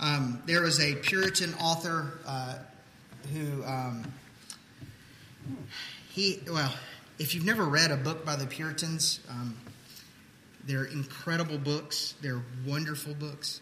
Um, 0.00 0.42
there 0.46 0.62
was 0.62 0.80
a 0.80 0.94
Puritan 0.94 1.54
author 1.54 2.18
uh, 2.26 2.58
who 3.32 3.64
um, 3.64 4.12
he 6.10 6.40
well, 6.50 6.72
if 7.18 7.34
you've 7.34 7.44
never 7.44 7.64
read 7.64 7.90
a 7.90 7.96
book 7.96 8.24
by 8.24 8.36
the 8.36 8.46
Puritans, 8.46 9.20
um, 9.28 9.56
they're 10.64 10.84
incredible 10.84 11.58
books. 11.58 12.14
They're 12.22 12.42
wonderful 12.66 13.14
books 13.14 13.60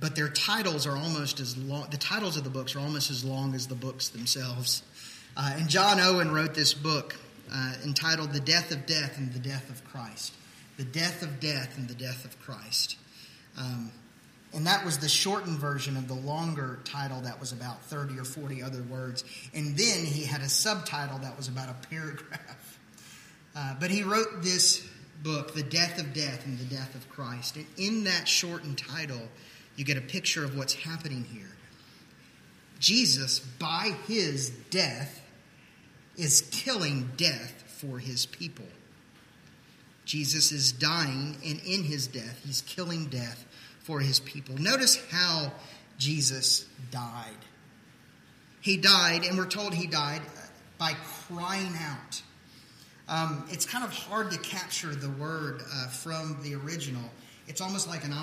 but 0.00 0.14
their 0.14 0.28
titles 0.28 0.86
are 0.86 0.96
almost 0.96 1.40
as 1.40 1.56
long. 1.56 1.88
The 1.90 1.96
titles 1.96 2.36
of 2.36 2.44
the 2.44 2.50
books 2.50 2.76
are 2.76 2.80
almost 2.80 3.10
as 3.10 3.24
long 3.24 3.54
as 3.54 3.66
the 3.66 3.74
books 3.74 4.08
themselves. 4.08 4.82
Uh, 5.36 5.54
and 5.56 5.68
John 5.68 6.00
Owen 6.00 6.32
wrote 6.32 6.54
this 6.54 6.74
book 6.74 7.16
uh, 7.52 7.74
entitled 7.84 8.32
"The 8.32 8.40
Death 8.40 8.70
of 8.70 8.86
Death 8.86 9.18
and 9.18 9.32
the 9.32 9.38
Death 9.38 9.70
of 9.70 9.84
Christ." 9.84 10.34
The 10.76 10.84
death 10.84 11.22
of 11.24 11.40
death 11.40 11.76
and 11.76 11.88
the 11.88 11.94
death 11.94 12.24
of 12.24 12.40
Christ. 12.40 12.96
Um, 13.58 13.90
and 14.54 14.66
that 14.68 14.84
was 14.84 14.98
the 14.98 15.08
shortened 15.08 15.58
version 15.58 15.96
of 15.96 16.08
the 16.08 16.14
longer 16.14 16.78
title 16.84 17.20
that 17.22 17.40
was 17.40 17.50
about 17.50 17.82
30 17.82 18.18
or 18.18 18.24
40 18.24 18.62
other 18.62 18.82
words. 18.82 19.24
And 19.52 19.76
then 19.76 20.04
he 20.04 20.24
had 20.24 20.40
a 20.40 20.48
subtitle 20.48 21.18
that 21.18 21.36
was 21.36 21.48
about 21.48 21.68
a 21.68 21.88
paragraph. 21.88 22.78
Uh, 23.56 23.74
but 23.80 23.90
he 23.90 24.04
wrote 24.04 24.42
this 24.42 24.88
book, 25.22 25.52
The 25.52 25.64
Death 25.64 25.98
of 25.98 26.14
Death 26.14 26.46
and 26.46 26.58
the 26.58 26.74
Death 26.74 26.94
of 26.94 27.08
Christ. 27.10 27.56
And 27.56 27.66
in 27.76 28.04
that 28.04 28.28
shortened 28.28 28.78
title, 28.78 29.20
you 29.78 29.84
get 29.84 29.96
a 29.96 30.02
picture 30.02 30.44
of 30.44 30.56
what's 30.56 30.74
happening 30.74 31.22
here. 31.22 31.46
Jesus, 32.80 33.38
by 33.38 33.94
his 34.08 34.50
death, 34.70 35.22
is 36.16 36.48
killing 36.50 37.10
death 37.16 37.62
for 37.78 38.00
his 38.00 38.26
people. 38.26 38.66
Jesus 40.04 40.50
is 40.50 40.72
dying, 40.72 41.36
and 41.46 41.60
in 41.64 41.84
his 41.84 42.08
death, 42.08 42.40
he's 42.44 42.62
killing 42.62 43.06
death 43.06 43.46
for 43.80 44.00
his 44.00 44.18
people. 44.18 44.56
Notice 44.58 45.00
how 45.12 45.52
Jesus 45.96 46.66
died. 46.90 47.36
He 48.60 48.78
died, 48.78 49.24
and 49.24 49.38
we're 49.38 49.46
told 49.46 49.74
he 49.74 49.86
died 49.86 50.22
by 50.76 50.94
crying 51.28 51.72
out. 51.80 52.22
Um, 53.08 53.44
it's 53.48 53.64
kind 53.64 53.84
of 53.84 53.92
hard 53.92 54.32
to 54.32 54.38
capture 54.38 54.92
the 54.92 55.10
word 55.10 55.62
uh, 55.72 55.86
from 55.86 56.38
the 56.42 56.56
original 56.56 57.10
it's 57.48 57.60
almost 57.60 57.88
like 57.88 58.04
an 58.04 58.14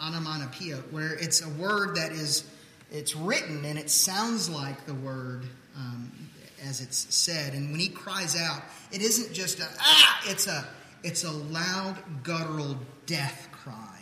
onomatopoeia, 0.00 0.76
where 0.90 1.14
it's 1.14 1.44
a 1.44 1.48
word 1.50 1.96
that 1.96 2.12
is 2.12 2.44
it's 2.90 3.14
written 3.14 3.64
and 3.64 3.78
it 3.78 3.90
sounds 3.90 4.48
like 4.48 4.86
the 4.86 4.94
word 4.94 5.44
um, 5.76 6.10
as 6.64 6.80
it's 6.80 7.14
said. 7.14 7.52
And 7.54 7.70
when 7.70 7.80
he 7.80 7.88
cries 7.88 8.40
out, 8.40 8.62
it 8.92 9.02
isn't 9.02 9.34
just 9.34 9.60
a 9.60 9.66
ah, 9.80 10.22
it's 10.26 10.46
a 10.46 10.66
it's 11.02 11.24
a 11.24 11.30
loud 11.30 11.98
guttural 12.22 12.76
death 13.06 13.48
cry, 13.52 14.00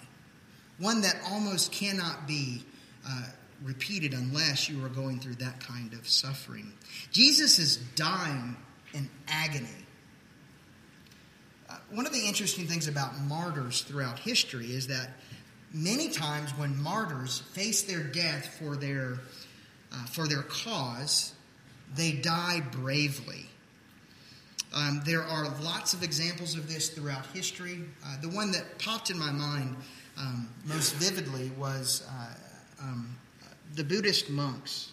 one 0.78 1.00
that 1.00 1.16
almost 1.30 1.72
cannot 1.72 2.26
be 2.26 2.62
uh, 3.08 3.26
repeated 3.64 4.12
unless 4.12 4.68
you 4.68 4.84
are 4.84 4.90
going 4.90 5.20
through 5.20 5.36
that 5.36 5.58
kind 5.60 5.94
of 5.94 6.06
suffering. 6.06 6.72
Jesus 7.12 7.58
is 7.58 7.78
dying 7.94 8.56
in 8.92 9.08
agony 9.26 9.85
one 11.90 12.06
of 12.06 12.12
the 12.12 12.26
interesting 12.26 12.66
things 12.66 12.88
about 12.88 13.18
martyrs 13.20 13.82
throughout 13.82 14.18
history 14.18 14.66
is 14.66 14.86
that 14.88 15.10
many 15.72 16.08
times 16.08 16.50
when 16.52 16.80
martyrs 16.80 17.40
face 17.52 17.82
their 17.82 18.02
death 18.02 18.46
for 18.58 18.76
their 18.76 19.18
uh, 19.92 20.04
for 20.06 20.26
their 20.26 20.42
cause, 20.42 21.32
they 21.94 22.12
die 22.12 22.60
bravely. 22.72 23.46
Um, 24.74 25.00
there 25.06 25.22
are 25.22 25.48
lots 25.60 25.94
of 25.94 26.02
examples 26.02 26.56
of 26.56 26.68
this 26.68 26.90
throughout 26.90 27.24
history. 27.26 27.82
Uh, 28.04 28.20
the 28.20 28.28
one 28.28 28.50
that 28.50 28.78
popped 28.78 29.10
in 29.10 29.18
my 29.18 29.30
mind 29.30 29.76
um, 30.18 30.48
most 30.64 30.94
vividly 30.96 31.50
was 31.56 32.06
uh, 32.10 32.82
um, 32.82 33.16
the 33.74 33.84
Buddhist 33.84 34.28
monks 34.28 34.92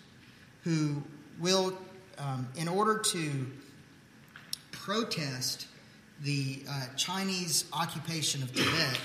who 0.64 1.02
will, 1.40 1.78
um, 2.18 2.48
in 2.56 2.68
order 2.68 3.00
to 3.00 3.48
protest 4.72 5.68
the 6.24 6.64
uh, 6.70 6.86
Chinese 6.96 7.66
occupation 7.74 8.42
of 8.42 8.54
Tibet, 8.54 9.00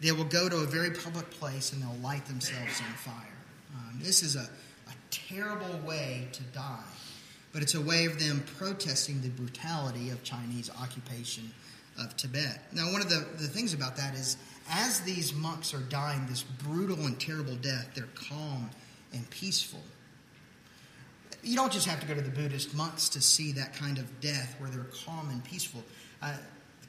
they 0.00 0.12
will 0.12 0.24
go 0.24 0.48
to 0.48 0.56
a 0.56 0.66
very 0.66 0.90
public 0.90 1.30
place 1.30 1.72
and 1.72 1.82
they'll 1.82 2.02
light 2.02 2.26
themselves 2.26 2.80
on 2.80 2.94
fire. 2.94 3.14
Um, 3.74 3.98
this 4.00 4.22
is 4.22 4.36
a, 4.36 4.40
a 4.88 4.94
terrible 5.10 5.78
way 5.86 6.28
to 6.32 6.42
die, 6.44 6.78
but 7.52 7.62
it's 7.62 7.74
a 7.74 7.80
way 7.80 8.04
of 8.04 8.18
them 8.18 8.44
protesting 8.58 9.22
the 9.22 9.30
brutality 9.30 10.10
of 10.10 10.22
Chinese 10.22 10.70
occupation 10.80 11.50
of 11.98 12.16
Tibet. 12.16 12.60
Now, 12.72 12.92
one 12.92 13.00
of 13.00 13.08
the, 13.08 13.26
the 13.38 13.48
things 13.48 13.74
about 13.74 13.96
that 13.96 14.14
is 14.14 14.36
as 14.70 15.00
these 15.00 15.34
monks 15.34 15.74
are 15.74 15.80
dying 15.80 16.26
this 16.26 16.42
brutal 16.42 17.06
and 17.06 17.18
terrible 17.18 17.56
death, 17.56 17.90
they're 17.94 18.08
calm 18.14 18.70
and 19.12 19.28
peaceful. 19.30 19.80
You 21.42 21.56
don't 21.56 21.72
just 21.72 21.86
have 21.86 22.00
to 22.00 22.06
go 22.06 22.14
to 22.14 22.20
the 22.20 22.30
Buddhist 22.30 22.74
monks 22.74 23.08
to 23.10 23.20
see 23.20 23.52
that 23.52 23.74
kind 23.74 23.98
of 23.98 24.20
death 24.20 24.54
where 24.58 24.70
they're 24.70 24.86
calm 25.04 25.28
and 25.30 25.42
peaceful. 25.42 25.82
Uh, 26.22 26.32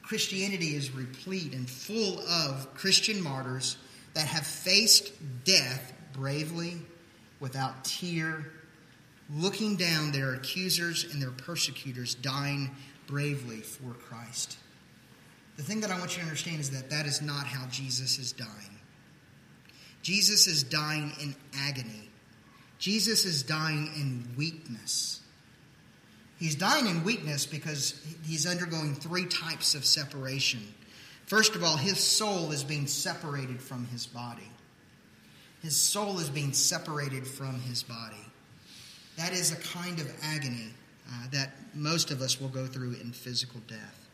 Christianity 0.04 0.76
is 0.76 0.92
replete 0.92 1.54
and 1.54 1.68
full 1.68 2.20
of 2.20 2.74
Christian 2.76 3.22
martyrs 3.22 3.78
that 4.14 4.28
have 4.28 4.46
faced 4.46 5.12
death 5.44 5.94
bravely, 6.14 6.78
without 7.40 7.84
tear, 7.84 8.46
looking 9.34 9.76
down 9.76 10.12
their 10.12 10.36
accusers 10.36 11.06
and 11.12 11.22
their 11.22 11.32
persecutors, 11.32 12.14
dying 12.16 12.70
bravely 13.08 13.62
for 13.62 13.94
Christ. 13.94 14.58
The 15.58 15.64
thing 15.64 15.82
that 15.82 15.92
I 15.92 15.98
want 16.00 16.12
you 16.12 16.22
to 16.22 16.28
understand 16.28 16.60
is 16.60 16.70
that 16.72 16.90
that 16.90 17.06
is 17.06 17.22
not 17.22 17.48
how 17.48 17.66
Jesus 17.68 18.20
is 18.20 18.32
dying. 18.32 18.80
Jesus 20.02 20.48
is 20.48 20.64
dying 20.64 21.12
in 21.22 21.36
agony. 21.56 22.10
Jesus 22.78 23.26
is 23.26 23.44
dying 23.44 23.90
in 23.96 24.36
weakness. 24.36 25.22
He's 26.44 26.56
dying 26.56 26.88
in 26.88 27.06
weakness 27.06 27.46
because 27.46 27.98
he's 28.26 28.46
undergoing 28.46 28.96
three 28.96 29.28
types 29.28 29.76
of 29.76 29.86
separation. 29.86 30.60
First 31.26 31.56
of 31.56 31.64
all, 31.64 31.78
his 31.78 31.98
soul 31.98 32.52
is 32.52 32.66
being 32.66 32.86
separated 32.86 33.62
from 33.62 33.86
his 33.86 34.06
body. 34.06 34.50
His 35.62 35.78
soul 35.78 36.20
is 36.20 36.30
being 36.30 36.52
separated 36.52 37.26
from 37.26 37.62
his 37.62 37.82
body. 37.82 38.26
That 39.16 39.32
is 39.32 39.54
a 39.54 39.56
kind 39.56 40.02
of 40.02 40.14
agony 40.22 40.74
uh, 41.08 41.28
that 41.32 41.54
most 41.74 42.12
of 42.12 42.20
us 42.20 42.42
will 42.42 42.50
go 42.50 42.68
through 42.68 42.98
in 43.00 43.14
physical 43.14 43.62
death. 43.70 44.10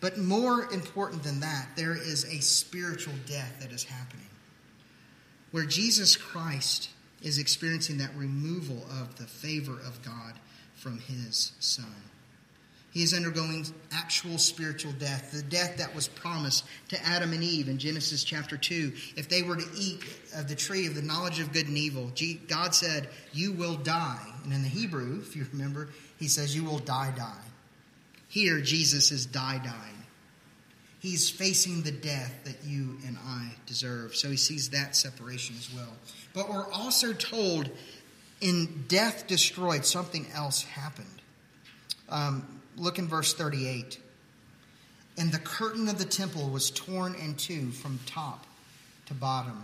But 0.00 0.18
more 0.18 0.72
important 0.72 1.22
than 1.22 1.38
that, 1.38 1.68
there 1.76 1.94
is 1.94 2.24
a 2.24 2.40
spiritual 2.40 3.14
death 3.26 3.60
that 3.60 3.70
is 3.70 3.84
happening 3.84 4.26
where 5.52 5.66
Jesus 5.66 6.16
Christ 6.16 6.90
is 7.22 7.38
experiencing 7.38 7.98
that 7.98 8.10
removal 8.16 8.84
of 9.00 9.14
the 9.18 9.26
favor 9.26 9.78
of 9.86 10.02
God 10.02 10.34
from 10.80 10.98
his 10.98 11.52
Son. 11.60 11.94
He 12.92 13.04
is 13.04 13.14
undergoing 13.14 13.66
actual 13.92 14.38
spiritual 14.38 14.92
death, 14.92 15.30
the 15.30 15.42
death 15.42 15.76
that 15.76 15.94
was 15.94 16.08
promised 16.08 16.64
to 16.88 17.06
Adam 17.06 17.32
and 17.32 17.44
Eve 17.44 17.68
in 17.68 17.78
Genesis 17.78 18.24
chapter 18.24 18.56
2. 18.56 18.92
If 19.16 19.28
they 19.28 19.42
were 19.42 19.56
to 19.56 19.68
eat 19.76 20.02
of 20.34 20.48
the 20.48 20.56
tree 20.56 20.86
of 20.86 20.96
the 20.96 21.02
knowledge 21.02 21.38
of 21.38 21.52
good 21.52 21.68
and 21.68 21.78
evil, 21.78 22.10
God 22.48 22.74
said, 22.74 23.08
You 23.32 23.52
will 23.52 23.76
die. 23.76 24.26
And 24.42 24.52
in 24.52 24.62
the 24.62 24.68
Hebrew, 24.68 25.20
if 25.20 25.36
you 25.36 25.46
remember, 25.52 25.90
he 26.18 26.26
says, 26.26 26.56
You 26.56 26.64
will 26.64 26.80
die, 26.80 27.12
die. 27.16 27.44
Here, 28.26 28.60
Jesus 28.60 29.12
is 29.12 29.24
die, 29.24 29.60
dying. 29.62 30.00
He's 30.98 31.30
facing 31.30 31.82
the 31.82 31.92
death 31.92 32.44
that 32.44 32.64
you 32.64 32.98
and 33.06 33.16
I 33.24 33.52
deserve. 33.66 34.14
So 34.16 34.28
he 34.30 34.36
sees 34.36 34.70
that 34.70 34.94
separation 34.96 35.56
as 35.58 35.72
well. 35.72 35.92
But 36.34 36.50
we're 36.50 36.70
also 36.72 37.12
told 37.12 37.70
in 38.40 38.84
death 38.88 39.26
destroyed, 39.26 39.84
something 39.84 40.26
else 40.34 40.62
happened. 40.62 41.06
Um, 42.08 42.60
look 42.76 42.98
in 42.98 43.06
verse 43.06 43.34
38. 43.34 43.98
And 45.18 45.30
the 45.32 45.38
curtain 45.38 45.88
of 45.88 45.98
the 45.98 46.04
temple 46.04 46.48
was 46.48 46.70
torn 46.70 47.14
in 47.14 47.34
two 47.34 47.70
from 47.70 47.98
top 48.06 48.46
to 49.06 49.14
bottom. 49.14 49.62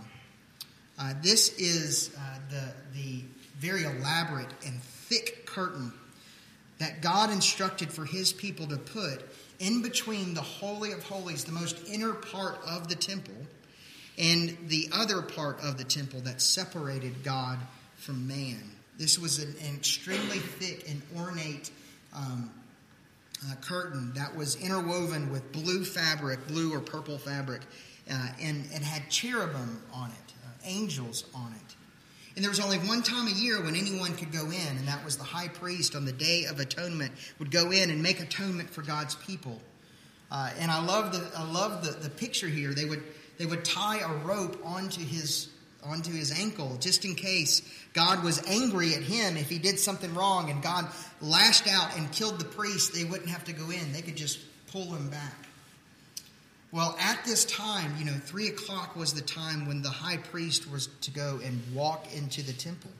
Uh, 0.99 1.13
this 1.21 1.57
is 1.57 2.15
uh, 2.17 2.39
the, 2.49 2.73
the 2.93 3.23
very 3.57 3.83
elaborate 3.83 4.49
and 4.65 4.81
thick 4.81 5.45
curtain 5.45 5.91
that 6.79 7.01
God 7.01 7.31
instructed 7.31 7.91
for 7.91 8.05
his 8.05 8.33
people 8.33 8.67
to 8.67 8.77
put 8.77 9.23
in 9.59 9.81
between 9.81 10.33
the 10.33 10.41
Holy 10.41 10.91
of 10.91 11.03
Holies, 11.03 11.43
the 11.43 11.51
most 11.51 11.87
inner 11.87 12.13
part 12.13 12.59
of 12.67 12.87
the 12.87 12.95
temple, 12.95 13.33
and 14.17 14.55
the 14.67 14.89
other 14.93 15.21
part 15.21 15.59
of 15.63 15.77
the 15.77 15.83
temple 15.83 16.21
that 16.21 16.41
separated 16.41 17.23
God 17.23 17.57
from 17.97 18.27
man. 18.27 18.61
This 18.97 19.19
was 19.19 19.39
an, 19.39 19.53
an 19.67 19.75
extremely 19.75 20.39
thick 20.39 20.89
and 20.89 21.01
ornate 21.15 21.69
um, 22.15 22.49
uh, 23.45 23.55
curtain 23.61 24.13
that 24.15 24.35
was 24.35 24.55
interwoven 24.55 25.31
with 25.31 25.51
blue 25.51 25.83
fabric, 25.83 26.47
blue 26.47 26.73
or 26.73 26.79
purple 26.79 27.17
fabric, 27.17 27.61
uh, 28.09 28.29
and, 28.41 28.65
and 28.73 28.83
had 28.83 29.09
cherubim 29.09 29.81
on 29.93 30.09
it, 30.09 30.33
uh, 30.45 30.49
angels 30.65 31.25
on 31.35 31.53
it. 31.53 31.75
And 32.35 32.43
there 32.43 32.51
was 32.51 32.59
only 32.59 32.77
one 32.77 33.01
time 33.01 33.27
a 33.27 33.31
year 33.31 33.61
when 33.63 33.75
anyone 33.75 34.15
could 34.15 34.31
go 34.31 34.45
in, 34.45 34.77
and 34.77 34.87
that 34.87 35.03
was 35.03 35.17
the 35.17 35.23
high 35.23 35.47
priest 35.47 35.95
on 35.95 36.05
the 36.05 36.11
Day 36.11 36.45
of 36.45 36.59
Atonement 36.59 37.11
would 37.39 37.49
go 37.49 37.71
in 37.71 37.89
and 37.89 38.01
make 38.01 38.19
atonement 38.19 38.69
for 38.69 38.83
God's 38.83 39.15
people. 39.15 39.59
Uh, 40.29 40.51
and 40.59 40.69
I 40.69 40.83
love 40.83 41.13
the 41.13 41.31
I 41.35 41.49
love 41.49 41.83
the, 41.83 41.91
the 41.91 42.09
picture 42.09 42.47
here. 42.47 42.73
They 42.73 42.85
would 42.85 43.01
they 43.37 43.45
would 43.45 43.65
tie 43.65 43.99
a 43.99 44.13
rope 44.25 44.59
onto 44.63 45.03
his 45.03 45.49
onto 45.83 46.11
his 46.11 46.31
ankle 46.31 46.77
just 46.79 47.05
in 47.05 47.15
case 47.15 47.61
God 47.93 48.23
was 48.23 48.43
angry 48.47 48.93
at 48.93 49.01
him 49.01 49.37
if 49.37 49.49
he 49.49 49.59
did 49.59 49.79
something 49.79 50.13
wrong 50.13 50.49
and 50.49 50.61
God 50.61 50.87
lashed 51.21 51.67
out 51.67 51.97
and 51.97 52.11
killed 52.11 52.39
the 52.39 52.45
priest, 52.45 52.93
they 52.93 53.03
wouldn't 53.03 53.29
have 53.29 53.43
to 53.45 53.53
go 53.53 53.69
in. 53.69 53.93
They 53.93 54.01
could 54.01 54.17
just 54.17 54.39
pull 54.71 54.85
him 54.85 55.09
back. 55.09 55.47
Well, 56.71 56.97
at 56.99 57.23
this 57.23 57.45
time, 57.45 57.95
you 57.97 58.05
know, 58.05 58.17
three 58.25 58.49
o'clock 58.49 58.95
was 58.95 59.13
the 59.13 59.21
time 59.21 59.67
when 59.67 59.81
the 59.81 59.89
high 59.89 60.17
priest 60.17 60.69
was 60.69 60.87
to 61.01 61.11
go 61.11 61.39
and 61.43 61.61
walk 61.73 62.13
into 62.13 62.41
the 62.43 62.51
temple. 62.51 62.91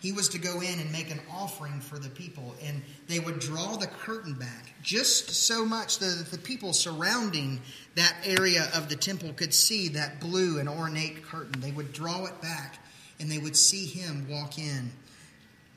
He 0.00 0.12
was 0.12 0.28
to 0.30 0.38
go 0.38 0.60
in 0.60 0.78
and 0.78 0.92
make 0.92 1.10
an 1.10 1.20
offering 1.30 1.80
for 1.80 1.98
the 1.98 2.10
people, 2.10 2.54
and 2.62 2.82
they 3.08 3.18
would 3.18 3.38
draw 3.38 3.76
the 3.76 3.86
curtain 3.86 4.34
back 4.34 4.74
just 4.82 5.30
so 5.30 5.64
much 5.64 5.98
that 5.98 6.26
the 6.30 6.38
people 6.38 6.72
surrounding 6.72 7.60
that 7.94 8.14
area 8.24 8.68
of 8.74 8.88
the 8.88 8.96
temple 8.96 9.32
could 9.32 9.54
see 9.54 9.88
that 9.88 10.20
blue 10.20 10.58
and 10.58 10.68
ornate 10.68 11.22
curtain. 11.24 11.60
They 11.60 11.72
would 11.72 11.92
draw 11.92 12.26
it 12.26 12.40
back, 12.42 12.78
and 13.18 13.30
they 13.30 13.38
would 13.38 13.56
see 13.56 13.86
him 13.86 14.26
walk 14.28 14.58
in. 14.58 14.92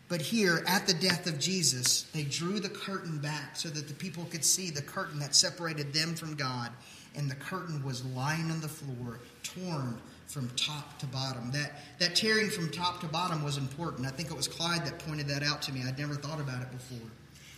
But 0.09 0.21
here, 0.21 0.63
at 0.67 0.85
the 0.85 0.93
death 0.95 1.27
of 1.27 1.39
Jesus, 1.39 2.01
they 2.13 2.23
drew 2.23 2.59
the 2.59 2.67
curtain 2.67 3.19
back 3.19 3.55
so 3.55 3.69
that 3.69 3.87
the 3.87 3.93
people 3.93 4.25
could 4.25 4.43
see 4.43 4.69
the 4.69 4.81
curtain 4.81 5.19
that 5.19 5.33
separated 5.33 5.93
them 5.93 6.15
from 6.15 6.35
God, 6.35 6.71
and 7.15 7.31
the 7.31 7.35
curtain 7.35 7.83
was 7.85 8.03
lying 8.03 8.51
on 8.51 8.59
the 8.59 8.67
floor, 8.67 9.19
torn 9.43 10.01
from 10.29 10.47
top 10.49 10.97
to 10.99 11.07
bottom. 11.07 11.51
That, 11.51 11.71
that 11.97 12.15
tearing 12.15 12.49
from 12.49 12.69
top 12.69 13.01
to 13.01 13.07
bottom 13.07 13.43
was 13.43 13.57
important. 13.57 14.07
I 14.07 14.11
think 14.11 14.29
it 14.29 14.37
was 14.37 14.47
Clyde 14.47 14.85
that 14.85 14.99
pointed 14.99 15.27
that 15.27 15.43
out 15.43 15.61
to 15.63 15.73
me. 15.73 15.81
I'd 15.85 15.97
never 15.97 16.13
thought 16.13 16.39
about 16.39 16.61
it 16.61 16.71
before. 16.71 17.09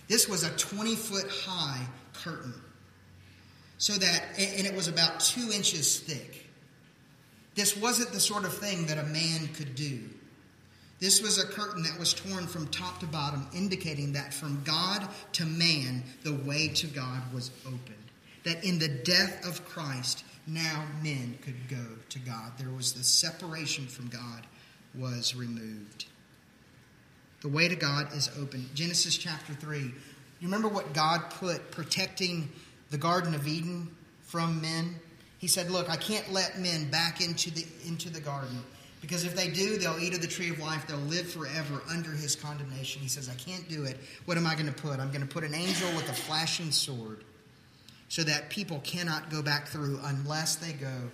This 0.07 0.27
was 0.27 0.43
a 0.43 0.49
20 0.57 0.95
foot 0.95 1.29
high 1.29 1.86
curtain. 2.13 2.53
So 3.77 3.93
that, 3.93 4.23
and 4.38 4.65
it 4.65 4.73
was 4.73 4.88
about 4.88 5.19
two 5.19 5.49
inches 5.53 5.99
thick. 5.99 6.47
This 7.55 7.75
wasn't 7.75 8.12
the 8.13 8.19
sort 8.19 8.45
of 8.45 8.53
thing 8.57 8.86
that 8.86 8.97
a 8.97 9.03
man 9.03 9.49
could 9.53 9.75
do. 9.75 9.99
This 10.99 11.21
was 11.21 11.39
a 11.39 11.47
curtain 11.47 11.84
that 11.84 11.99
was 11.99 12.13
torn 12.13 12.47
from 12.47 12.67
top 12.67 12.99
to 12.99 13.07
bottom, 13.07 13.47
indicating 13.53 14.13
that 14.13 14.34
from 14.34 14.62
God 14.63 15.07
to 15.34 15.45
man, 15.45 16.03
the 16.23 16.36
way 16.45 16.69
to 16.69 16.88
God 16.88 17.21
was 17.34 17.49
opened. 17.65 17.95
That 18.43 18.63
in 18.63 18.79
the 18.79 18.88
death 18.88 19.45
of 19.45 19.65
Christ, 19.65 20.23
now 20.47 20.86
men 21.04 21.38
could 21.41 21.67
go 21.69 21.86
to 22.10 22.19
God. 22.19 22.54
There 22.58 22.69
was 22.69 22.93
the 22.93 23.04
separation 23.04 23.88
from 23.88 24.08
God 24.08 24.45
was 24.95 25.36
removed. 25.36 26.06
The 27.41 27.47
way 27.47 27.67
to 27.67 27.75
God 27.75 28.13
is 28.13 28.30
open. 28.39 28.69
Genesis 28.73 29.17
chapter 29.17 29.54
3. 29.54 29.80
You 29.80 29.93
remember 30.41 30.67
what 30.67 30.93
God 30.93 31.30
put 31.32 31.71
protecting 31.71 32.49
the 32.89 32.97
Garden 32.97 33.34
of 33.34 33.47
Eden 33.47 33.95
from 34.23 34.62
men? 34.62 34.95
He 35.38 35.47
said, 35.47 35.71
Look, 35.71 35.89
I 35.89 35.95
can't 35.95 36.32
let 36.32 36.60
men 36.60 36.89
back 36.89 37.21
into 37.21 37.51
the, 37.51 37.65
into 37.88 38.10
the 38.10 38.19
garden 38.19 38.63
because 39.01 39.25
if 39.25 39.36
they 39.36 39.49
do, 39.49 39.77
they'll 39.77 39.99
eat 39.99 40.13
of 40.13 40.21
the 40.21 40.27
tree 40.27 40.51
of 40.51 40.60
life. 40.60 40.86
They'll 40.88 40.97
live 40.97 41.27
forever 41.27 41.82
under 41.89 42.12
his 42.12 42.36
condemnation. 42.36 43.01
He 43.01 43.08
says, 43.08 43.27
I 43.27 43.34
can't 43.34 43.67
do 43.67 43.84
it. 43.84 43.97
What 44.25 44.38
am 44.38 44.45
I 44.45 44.54
going 44.54 44.67
to 44.67 44.73
put? 44.73 44.99
I'm 44.99 45.10
going 45.10 45.21
to 45.21 45.34
put 45.34 45.43
an 45.43 45.56
angel 45.56 45.89
with 45.95 46.08
a 46.10 46.13
flashing 46.13 46.71
sword 46.71 47.23
so 48.12 48.24
that 48.24 48.50
people 48.50 48.82
cannot 48.84 49.30
go 49.30 49.41
back 49.41 49.69
through 49.69 49.97
unless 50.04 50.58
they 50.58 50.74
go 50.74 51.10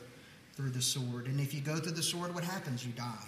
through 0.54 0.72
the 0.72 0.82
sword. 0.82 1.28
And 1.28 1.40
if 1.40 1.54
you 1.54 1.62
go 1.62 1.76
through 1.76 1.92
the 1.92 2.02
sword, 2.02 2.34
what 2.34 2.44
happens? 2.44 2.84
You 2.84 2.92
die. 2.92 3.28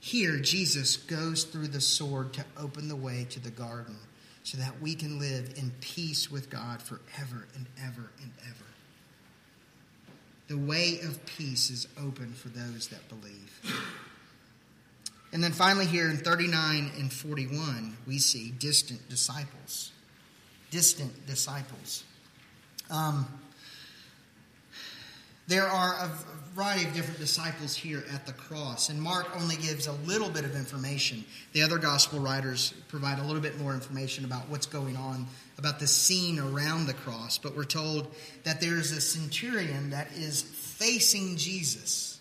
Here, 0.00 0.38
Jesus 0.38 0.96
goes 0.96 1.44
through 1.44 1.68
the 1.68 1.82
sword 1.82 2.32
to 2.32 2.44
open 2.58 2.88
the 2.88 2.96
way 2.96 3.26
to 3.28 3.38
the 3.38 3.50
garden 3.50 3.96
so 4.44 4.56
that 4.56 4.80
we 4.80 4.94
can 4.94 5.18
live 5.18 5.58
in 5.58 5.70
peace 5.82 6.30
with 6.30 6.48
God 6.48 6.80
forever 6.80 7.46
and 7.54 7.66
ever 7.84 8.12
and 8.22 8.32
ever. 8.46 8.64
The 10.46 10.56
way 10.56 11.00
of 11.00 11.26
peace 11.26 11.68
is 11.68 11.86
open 11.98 12.32
for 12.32 12.48
those 12.48 12.88
that 12.88 13.06
believe. 13.10 13.82
And 15.34 15.44
then 15.44 15.52
finally, 15.52 15.84
here 15.84 16.08
in 16.08 16.16
39 16.16 16.92
and 16.98 17.12
41, 17.12 17.98
we 18.06 18.18
see 18.18 18.52
distant 18.52 19.06
disciples 19.10 19.92
distant 20.70 21.26
disciples. 21.26 22.04
Um, 22.90 23.26
there 25.48 25.66
are 25.66 25.94
a 25.94 26.10
variety 26.54 26.86
of 26.86 26.92
different 26.92 27.18
disciples 27.18 27.74
here 27.74 28.04
at 28.12 28.26
the 28.26 28.34
cross, 28.34 28.90
and 28.90 29.00
Mark 29.00 29.28
only 29.34 29.56
gives 29.56 29.86
a 29.86 29.92
little 29.92 30.28
bit 30.28 30.44
of 30.44 30.54
information. 30.54 31.24
The 31.52 31.62
other 31.62 31.78
gospel 31.78 32.20
writers 32.20 32.74
provide 32.88 33.18
a 33.18 33.22
little 33.22 33.40
bit 33.40 33.58
more 33.58 33.72
information 33.72 34.26
about 34.26 34.48
what's 34.50 34.66
going 34.66 34.96
on, 34.96 35.26
about 35.56 35.80
the 35.80 35.86
scene 35.86 36.38
around 36.38 36.86
the 36.86 36.92
cross. 36.92 37.38
But 37.38 37.56
we're 37.56 37.64
told 37.64 38.14
that 38.44 38.60
there's 38.60 38.92
a 38.92 39.00
centurion 39.00 39.90
that 39.90 40.08
is 40.16 40.42
facing 40.42 41.36
Jesus. 41.36 42.20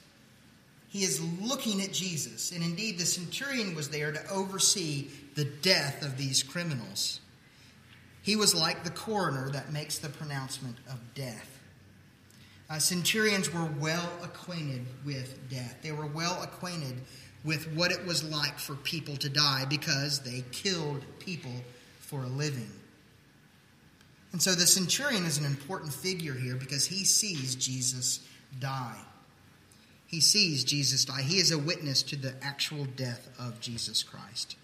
He 0.88 1.04
is 1.04 1.22
looking 1.42 1.82
at 1.82 1.92
Jesus, 1.92 2.54
and 2.54 2.64
indeed, 2.64 2.98
the 2.98 3.06
centurion 3.06 3.76
was 3.76 3.90
there 3.90 4.14
to 4.14 4.30
oversee 4.30 5.10
the 5.36 5.44
death 5.46 6.02
of 6.02 6.18
these 6.18 6.44
criminals. 6.44 7.20
He 8.28 8.36
was 8.36 8.54
like 8.54 8.84
the 8.84 8.90
coroner 8.90 9.50
that 9.52 9.72
makes 9.72 10.00
the 10.00 10.10
pronouncement 10.10 10.76
of 10.90 11.00
death. 11.16 11.62
Uh, 12.70 12.78
centurions 12.78 13.54
were 13.54 13.70
well 13.80 14.12
acquainted 14.22 14.86
with 15.06 15.50
death. 15.50 15.78
They 15.82 15.94
were 15.94 16.08
well 16.08 16.44
acquainted 16.44 16.98
with 17.46 17.72
what 17.72 17.90
it 17.90 18.06
was 18.06 18.30
like 18.30 18.60
for 18.60 18.76
people 18.76 19.16
to 19.16 19.30
die 19.30 19.64
because 19.70 20.20
they 20.24 20.44
killed 20.52 21.06
people 21.20 21.54
for 22.02 22.24
a 22.24 22.28
living. 22.28 22.70
And 24.34 24.42
so 24.42 24.56
the 24.56 24.68
centurion 24.68 25.24
is 25.24 25.38
an 25.38 25.46
important 25.46 25.94
figure 25.94 26.34
here 26.34 26.58
because 26.58 26.86
he 26.86 27.06
sees 27.06 27.56
Jesus 27.56 28.20
die. 28.60 29.00
He 30.06 30.20
sees 30.20 30.66
Jesus 30.66 31.06
die. 31.06 31.22
He 31.22 31.38
is 31.38 31.52
a 31.52 31.58
witness 31.58 32.04
to 32.04 32.18
the 32.18 32.36
actual 32.42 32.84
death 32.84 33.30
of 33.40 33.62
Jesus 33.62 34.04
Christ. 34.04 34.58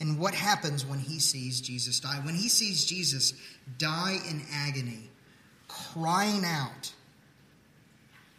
And 0.00 0.18
what 0.18 0.34
happens 0.34 0.84
when 0.84 0.98
he 0.98 1.18
sees 1.18 1.60
Jesus 1.60 2.00
die? 2.00 2.20
When 2.22 2.34
he 2.34 2.48
sees 2.48 2.84
Jesus 2.84 3.32
die 3.78 4.18
in 4.28 4.42
agony, 4.52 5.10
crying 5.68 6.44
out, 6.44 6.92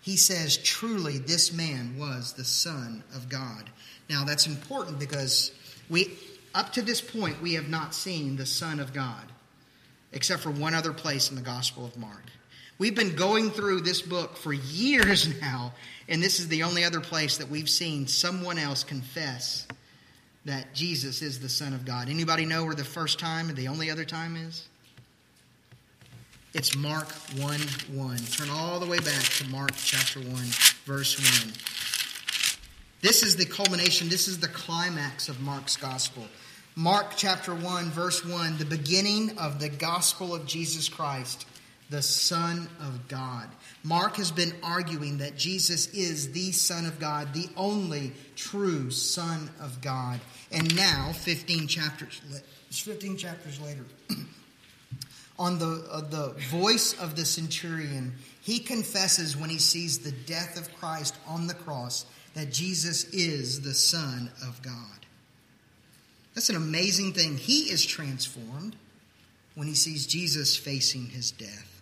he 0.02 0.16
says, 0.16 0.58
Truly, 0.58 1.18
this 1.18 1.52
man 1.52 1.98
was 1.98 2.34
the 2.34 2.46
Son 2.46 3.04
of 3.16 3.28
God. 3.28 3.70
Now, 4.10 4.24
that's 4.24 4.48
important 4.48 5.00
because 5.00 5.52
we, 5.90 6.18
up 6.54 6.72
to 6.74 6.82
this 6.82 7.02
point, 7.02 7.42
we 7.42 7.56
have 7.56 7.70
not 7.70 7.94
seen 7.94 8.38
the 8.38 8.46
Son 8.46 8.80
of 8.80 8.94
God, 8.94 9.24
except 10.14 10.44
for 10.44 10.52
one 10.52 10.74
other 10.74 10.94
place 10.94 11.30
in 11.30 11.36
the 11.36 11.42
Gospel 11.42 11.86
of 11.86 11.98
Mark. 11.98 12.24
We've 12.78 12.96
been 12.96 13.16
going 13.16 13.50
through 13.50 13.82
this 13.82 14.04
book 14.04 14.38
for 14.38 14.54
years 14.54 15.28
now, 15.42 15.74
and 16.08 16.22
this 16.22 16.40
is 16.40 16.48
the 16.48 16.64
only 16.64 16.84
other 16.84 17.02
place 17.02 17.38
that 17.38 17.50
we've 17.50 17.70
seen 17.70 18.06
someone 18.06 18.60
else 18.60 18.84
confess 18.84 19.68
that 20.48 20.74
Jesus 20.74 21.22
is 21.22 21.40
the 21.40 21.50
Son 21.50 21.74
of 21.74 21.86
God. 21.86 22.10
Anybody 22.10 22.46
know 22.46 22.64
where 22.64 22.74
the 22.74 22.84
first 22.84 23.20
time 23.20 23.50
and 23.50 23.58
the 23.58 23.68
only 23.68 23.92
other 23.92 24.06
time 24.06 24.38
is? 24.38 24.68
It's 26.54 26.76
Mark 26.76 27.12
1 27.38 27.60
1. 27.94 28.18
Turn 28.18 28.50
all 28.50 28.80
the 28.80 28.86
way 28.86 29.00
back 29.00 29.24
to 29.24 29.48
Mark 29.50 29.72
chapter 29.76 30.22
1, 30.22 30.30
verse 30.86 31.44
1. 31.44 31.54
This 33.02 33.24
is 33.24 33.36
the 33.36 33.46
culmination, 33.46 34.08
this 34.08 34.28
is 34.30 34.40
the 34.40 34.48
climax 34.48 35.28
of 35.28 35.42
Mark's 35.42 35.76
gospel. 35.76 36.24
Mark 36.76 37.14
chapter 37.18 37.54
1, 37.54 37.92
verse 37.92 38.26
1, 38.26 38.58
the 38.58 38.66
beginning 38.66 39.38
of 39.38 39.60
the 39.60 39.70
gospel 39.70 40.34
of 40.34 40.46
Jesus 40.46 40.88
Christ, 40.88 41.46
the 41.90 42.02
Son 42.02 42.70
of 42.80 43.08
God. 43.08 43.50
Mark 43.84 44.16
has 44.16 44.32
been 44.32 44.54
arguing 44.64 45.20
that 45.20 45.38
Jesus 45.38 45.88
is 45.94 46.32
the 46.32 46.52
Son 46.52 46.86
of 46.86 47.00
God, 47.00 47.34
the 47.34 47.50
only 47.56 48.14
true 48.36 48.92
Son 48.92 49.50
of 49.60 49.82
God. 49.82 50.20
And 50.52 50.76
now, 50.76 51.12
15 51.14 51.68
chapters, 51.68 52.22
15 52.72 53.18
chapters 53.18 53.60
later, 53.60 53.84
on 55.40 55.60
the, 55.60 55.86
uh, 55.92 56.02
the 56.02 56.34
voice 56.50 56.94
of 57.00 57.16
the 57.16 57.26
centurion, 57.26 58.14
he 58.42 58.60
confesses 58.60 59.36
when 59.36 59.50
he 59.50 59.60
sees 59.60 60.00
the 60.00 60.12
death 60.12 60.58
of 60.58 60.74
Christ 60.80 61.16
on 61.28 61.48
the 61.48 61.54
cross 61.54 62.06
that 62.34 62.52
Jesus 62.52 63.06
is 63.06 63.62
the 63.62 63.74
Son 63.74 64.32
of 64.44 64.62
God. 64.62 64.74
That's 66.34 66.50
an 66.50 66.56
amazing 66.56 67.14
thing. 67.14 67.36
He 67.36 67.72
is 67.72 67.86
transformed 67.86 68.76
when 69.56 69.68
he 69.68 69.74
sees 69.74 70.06
Jesus 70.06 70.56
facing 70.56 71.08
his 71.08 71.32
death. 71.32 71.82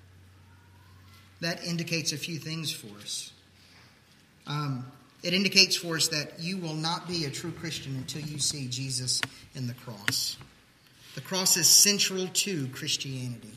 That 1.42 1.64
indicates 1.66 2.14
a 2.14 2.18
few 2.18 2.38
things 2.40 2.72
for 2.72 2.88
us. 3.02 3.34
Um, 4.48 4.90
it 5.26 5.34
indicates 5.34 5.76
for 5.76 5.96
us 5.96 6.10
that 6.10 6.40
you 6.40 6.58
will 6.58 6.76
not 6.76 7.08
be 7.08 7.26
a 7.26 7.32
true 7.32 7.52
Christian 7.52 7.96
until 7.96 8.22
you 8.22 8.38
see 8.38 8.68
Jesus 8.68 9.22
in 9.56 9.66
the 9.66 9.74
cross. 9.74 10.38
The 11.16 11.22
cross 11.22 11.58
is 11.58 11.68
central 11.68 12.28
to 12.28 12.68
Christianity. 12.68 13.50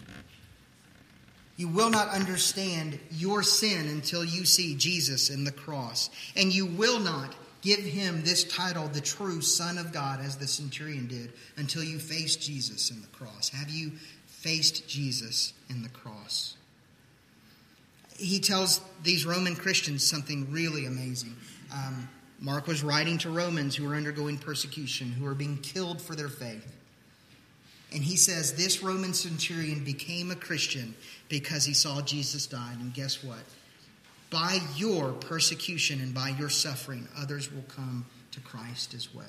You 1.59 1.68
will 1.68 1.90
not 1.90 2.09
understand 2.09 2.98
your 3.11 3.42
sin 3.42 3.87
until 3.88 4.24
you 4.24 4.46
see 4.46 4.76
Jesus 4.76 5.28
in 5.28 5.44
the 5.44 5.52
cross. 5.52 6.09
And 6.37 6.54
you 6.54 6.64
will 6.64 7.00
not 7.00 7.35
give 7.61 7.81
him 7.81 8.22
this 8.22 8.44
title, 8.44 8.88
the 8.88 9.02
true 9.02 9.42
Son 9.42 9.76
of 9.76 9.92
God, 9.92 10.20
as 10.20 10.38
the 10.38 10.46
centurion 10.46 11.07
did, 11.07 11.35
until 11.59 11.85
you 11.85 11.98
face 11.98 12.37
Jesus 12.37 12.90
in 12.90 13.02
the 13.02 13.09
cross. 13.09 13.50
Have 13.50 13.68
you 13.68 13.92
faced 14.26 14.88
Jesus 14.88 15.52
in 15.68 15.83
the 15.83 15.90
cross? 15.90 16.58
He 18.18 18.40
tells 18.40 18.81
these 19.02 19.24
Roman 19.24 19.57
Christians 19.57 20.09
something 20.09 20.52
really 20.52 20.85
amazing. 20.85 21.35
Um, 21.72 22.09
Mark 22.40 22.66
was 22.66 22.83
writing 22.83 23.18
to 23.18 23.31
Romans 23.31 23.74
who 23.74 23.88
were 23.88 23.94
undergoing 23.94 24.38
persecution, 24.38 25.11
who 25.12 25.24
were 25.24 25.35
being 25.35 25.59
killed 25.59 26.02
for 26.02 26.14
their 26.14 26.28
faith. 26.28 26.74
And 27.92 28.02
he 28.02 28.16
says 28.16 28.52
this 28.52 28.83
Roman 28.83 29.14
centurion 29.14 29.83
became 29.83 30.31
a 30.31 30.37
Christian 30.37 30.94
because 31.28 31.64
he 31.64 31.72
saw 31.72 32.02
Jesus 32.02 32.46
died. 32.46 32.78
And 32.78 32.92
guess 32.92 33.24
what? 33.24 33.38
By 34.31 34.61
your 34.76 35.12
persecution 35.12 36.00
and 36.00 36.12
by 36.12 36.28
your 36.38 36.50
suffering, 36.50 37.09
others 37.16 37.50
will 37.50 37.64
come 37.74 38.04
to 38.33 38.40
Christ 38.40 38.92
as 38.92 39.14
well. 39.14 39.24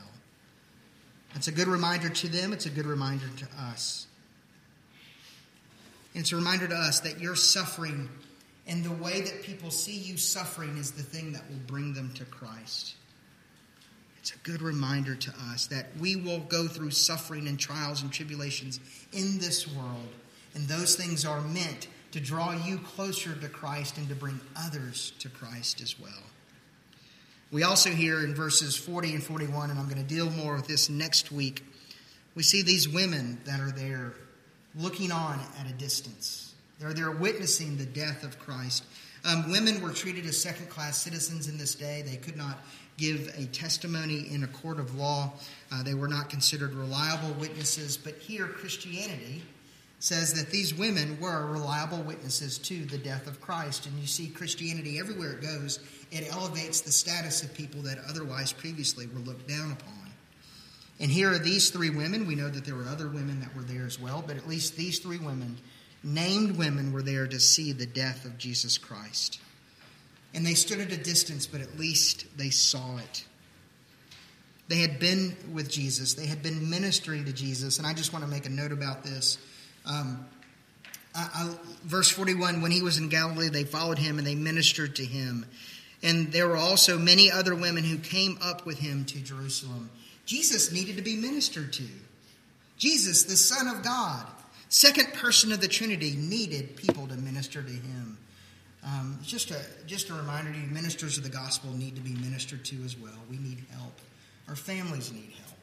It's 1.35 1.47
a 1.47 1.51
good 1.51 1.67
reminder 1.67 2.09
to 2.09 2.27
them, 2.27 2.53
it's 2.53 2.65
a 2.65 2.71
good 2.71 2.85
reminder 2.85 3.27
to 3.37 3.47
us. 3.57 4.07
And 6.13 6.21
it's 6.21 6.31
a 6.31 6.35
reminder 6.35 6.67
to 6.67 6.75
us 6.75 6.99
that 7.01 7.19
your 7.19 7.35
suffering 7.35 8.09
and 8.69 8.83
the 8.83 9.03
way 9.03 9.21
that 9.21 9.41
people 9.41 9.71
see 9.71 9.97
you 9.97 10.15
suffering 10.15 10.77
is 10.77 10.91
the 10.91 11.01
thing 11.01 11.33
that 11.33 11.41
will 11.49 11.59
bring 11.65 11.93
them 11.93 12.13
to 12.13 12.23
Christ. 12.25 12.93
It's 14.19 14.31
a 14.35 14.37
good 14.39 14.61
reminder 14.61 15.15
to 15.15 15.33
us 15.51 15.65
that 15.67 15.87
we 15.99 16.15
will 16.15 16.39
go 16.39 16.67
through 16.67 16.91
suffering 16.91 17.47
and 17.47 17.59
trials 17.59 18.03
and 18.03 18.11
tribulations 18.11 18.79
in 19.11 19.39
this 19.39 19.67
world, 19.67 20.09
and 20.53 20.67
those 20.67 20.95
things 20.95 21.25
are 21.25 21.41
meant 21.41 21.87
to 22.11 22.19
draw 22.19 22.51
you 22.51 22.77
closer 22.77 23.33
to 23.33 23.49
Christ 23.49 23.97
and 23.97 24.07
to 24.09 24.15
bring 24.15 24.39
others 24.55 25.13
to 25.19 25.29
Christ 25.29 25.81
as 25.81 25.99
well. 25.99 26.23
We 27.51 27.63
also 27.63 27.89
hear 27.89 28.23
in 28.23 28.35
verses 28.35 28.75
40 28.75 29.15
and 29.15 29.23
41, 29.23 29.71
and 29.71 29.79
I'm 29.79 29.85
going 29.85 29.97
to 29.97 30.03
deal 30.03 30.29
more 30.29 30.55
with 30.55 30.67
this 30.67 30.89
next 30.89 31.31
week, 31.31 31.63
we 32.35 32.43
see 32.43 32.61
these 32.61 32.87
women 32.87 33.39
that 33.45 33.59
are 33.59 33.71
there 33.71 34.13
looking 34.75 35.11
on 35.11 35.39
at 35.59 35.67
a 35.67 35.73
distance. 35.73 36.48
They're 36.79 37.11
witnessing 37.11 37.77
the 37.77 37.85
death 37.85 38.23
of 38.23 38.39
Christ. 38.39 38.85
Um, 39.25 39.51
women 39.51 39.81
were 39.81 39.91
treated 39.91 40.25
as 40.25 40.41
second 40.41 40.69
class 40.69 40.97
citizens 40.97 41.47
in 41.47 41.57
this 41.57 41.75
day. 41.75 42.03
They 42.05 42.15
could 42.15 42.37
not 42.37 42.59
give 42.97 43.33
a 43.37 43.45
testimony 43.45 44.33
in 44.33 44.43
a 44.43 44.47
court 44.47 44.79
of 44.79 44.95
law, 44.95 45.31
uh, 45.71 45.83
they 45.83 45.93
were 45.93 46.07
not 46.07 46.29
considered 46.29 46.73
reliable 46.73 47.33
witnesses. 47.39 47.97
But 47.97 48.17
here, 48.17 48.47
Christianity 48.47 49.41
says 49.99 50.33
that 50.33 50.49
these 50.49 50.73
women 50.73 51.19
were 51.19 51.45
reliable 51.45 52.01
witnesses 52.01 52.57
to 52.57 52.85
the 52.85 52.97
death 52.97 53.27
of 53.27 53.41
Christ. 53.41 53.85
And 53.85 53.97
you 53.99 54.07
see, 54.07 54.27
Christianity, 54.27 54.99
everywhere 54.99 55.33
it 55.33 55.41
goes, 55.41 55.79
it 56.11 56.29
elevates 56.31 56.81
the 56.81 56.91
status 56.91 57.43
of 57.43 57.53
people 57.53 57.81
that 57.83 57.99
otherwise 58.07 58.53
previously 58.53 59.07
were 59.07 59.19
looked 59.19 59.47
down 59.47 59.71
upon. 59.71 59.93
And 61.01 61.09
here 61.11 61.31
are 61.31 61.39
these 61.39 61.69
three 61.69 61.89
women. 61.89 62.27
We 62.27 62.35
know 62.35 62.49
that 62.49 62.65
there 62.65 62.75
were 62.75 62.87
other 62.87 63.07
women 63.07 63.39
that 63.41 63.55
were 63.55 63.61
there 63.61 63.85
as 63.85 63.99
well, 63.99 64.23
but 64.25 64.35
at 64.35 64.47
least 64.47 64.75
these 64.75 64.99
three 64.99 65.19
women 65.19 65.57
named 66.03 66.57
women 66.57 66.93
were 66.93 67.01
there 67.01 67.27
to 67.27 67.39
see 67.39 67.71
the 67.71 67.85
death 67.85 68.25
of 68.25 68.37
Jesus 68.37 68.77
Christ. 68.77 69.39
And 70.33 70.45
they 70.45 70.53
stood 70.53 70.79
at 70.79 70.91
a 70.91 70.97
distance, 70.97 71.47
but 71.47 71.61
at 71.61 71.77
least 71.77 72.25
they 72.37 72.49
saw 72.49 72.97
it. 72.97 73.25
They 74.67 74.77
had 74.77 74.99
been 74.99 75.35
with 75.51 75.69
Jesus, 75.69 76.13
they 76.13 76.27
had 76.27 76.43
been 76.43 76.69
ministering 76.69 77.25
to 77.25 77.33
Jesus. 77.33 77.79
And 77.79 77.87
I 77.87 77.93
just 77.93 78.13
want 78.13 78.23
to 78.23 78.31
make 78.31 78.45
a 78.45 78.49
note 78.49 78.71
about 78.71 79.03
this. 79.03 79.39
Um, 79.85 80.25
I, 81.15 81.27
I, 81.33 81.55
verse 81.83 82.09
41 82.09 82.61
When 82.61 82.71
he 82.71 82.81
was 82.81 82.97
in 82.97 83.09
Galilee, 83.09 83.49
they 83.49 83.63
followed 83.63 83.97
him 83.97 84.19
and 84.19 84.27
they 84.27 84.35
ministered 84.35 84.95
to 84.97 85.05
him. 85.05 85.45
And 86.01 86.31
there 86.31 86.47
were 86.47 86.57
also 86.57 86.97
many 86.97 87.31
other 87.31 87.55
women 87.55 87.83
who 87.83 87.97
came 87.97 88.37
up 88.41 88.65
with 88.65 88.79
him 88.79 89.05
to 89.05 89.19
Jerusalem. 89.19 89.89
Jesus 90.25 90.71
needed 90.71 90.95
to 90.97 91.01
be 91.01 91.17
ministered 91.17 91.73
to. 91.73 91.83
Jesus, 92.77 93.23
the 93.23 93.35
Son 93.35 93.67
of 93.67 93.83
God, 93.83 94.25
Second 94.69 95.13
person 95.15 95.51
of 95.51 95.61
the 95.61 95.67
Trinity 95.67 96.15
needed 96.15 96.75
people 96.75 97.07
to 97.07 97.15
minister 97.15 97.61
to 97.61 97.71
him. 97.71 98.17
Um, 98.83 99.19
just, 99.23 99.51
a, 99.51 99.59
just 99.87 100.09
a 100.09 100.13
reminder 100.13 100.53
to 100.53 100.57
you 100.57 100.67
ministers 100.67 101.17
of 101.17 101.23
the 101.23 101.29
gospel 101.29 101.73
need 101.73 101.95
to 101.95 102.01
be 102.01 102.13
ministered 102.13 102.63
to 102.65 102.83
as 102.85 102.95
well. 102.95 103.17
We 103.29 103.37
need 103.37 103.65
help. 103.71 103.99
Our 104.47 104.55
families 104.55 105.11
need 105.11 105.33
help. 105.43 105.57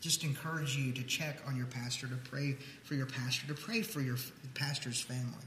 Just 0.00 0.22
encourage 0.24 0.76
you 0.76 0.92
to 0.92 1.02
check 1.02 1.38
on 1.48 1.56
your 1.56 1.66
pastor, 1.66 2.06
to 2.06 2.16
pray 2.30 2.56
for 2.84 2.94
your 2.94 3.06
pastor, 3.06 3.48
to 3.48 3.54
pray 3.54 3.82
for 3.82 4.00
your 4.00 4.16
pastor's 4.54 5.00
family 5.00 5.44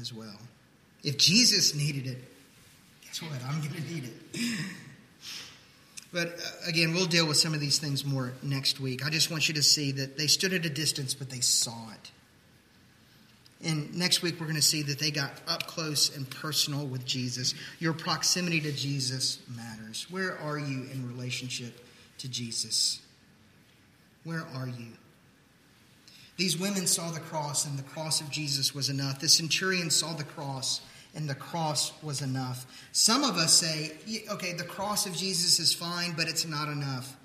as 0.00 0.12
well. 0.12 0.38
If 1.02 1.18
Jesus 1.18 1.74
needed 1.74 2.06
it, 2.06 2.18
guess 3.04 3.20
what? 3.20 3.32
I'm 3.48 3.60
going 3.60 3.74
to 3.74 3.92
need 3.92 4.04
it. 4.04 4.60
But 6.16 6.28
uh, 6.28 6.68
again, 6.68 6.94
we'll 6.94 7.04
deal 7.04 7.28
with 7.28 7.36
some 7.36 7.52
of 7.52 7.60
these 7.60 7.78
things 7.78 8.02
more 8.02 8.32
next 8.42 8.80
week. 8.80 9.04
I 9.04 9.10
just 9.10 9.30
want 9.30 9.48
you 9.48 9.54
to 9.54 9.62
see 9.62 9.92
that 9.92 10.16
they 10.16 10.28
stood 10.28 10.54
at 10.54 10.64
a 10.64 10.70
distance, 10.70 11.12
but 11.12 11.28
they 11.28 11.40
saw 11.40 11.90
it. 11.92 12.10
And 13.62 13.94
next 13.94 14.22
week, 14.22 14.40
we're 14.40 14.46
going 14.46 14.56
to 14.56 14.62
see 14.62 14.80
that 14.84 14.98
they 14.98 15.10
got 15.10 15.32
up 15.46 15.66
close 15.66 16.16
and 16.16 16.28
personal 16.30 16.86
with 16.86 17.04
Jesus. 17.04 17.52
Your 17.80 17.92
proximity 17.92 18.62
to 18.62 18.72
Jesus 18.72 19.40
matters. 19.54 20.06
Where 20.08 20.38
are 20.38 20.58
you 20.58 20.86
in 20.90 21.06
relationship 21.06 21.84
to 22.16 22.30
Jesus? 22.30 23.02
Where 24.24 24.46
are 24.54 24.68
you? 24.68 24.92
These 26.38 26.56
women 26.56 26.86
saw 26.86 27.10
the 27.10 27.20
cross, 27.20 27.66
and 27.66 27.78
the 27.78 27.82
cross 27.82 28.22
of 28.22 28.30
Jesus 28.30 28.74
was 28.74 28.88
enough. 28.88 29.20
The 29.20 29.28
centurion 29.28 29.90
saw 29.90 30.14
the 30.14 30.24
cross, 30.24 30.80
and 31.16 31.28
the 31.28 31.34
cross 31.34 31.92
was 32.02 32.22
enough. 32.22 32.66
Some 32.92 33.24
of 33.24 33.36
us 33.36 33.54
say, 33.54 33.92
okay, 34.30 34.52
the 34.52 34.64
cross 34.64 35.06
of 35.06 35.16
Jesus 35.16 35.58
is 35.58 35.72
fine, 35.72 36.12
but 36.16 36.28
it's 36.28 36.46
not 36.46 36.68
enough. 36.68 37.16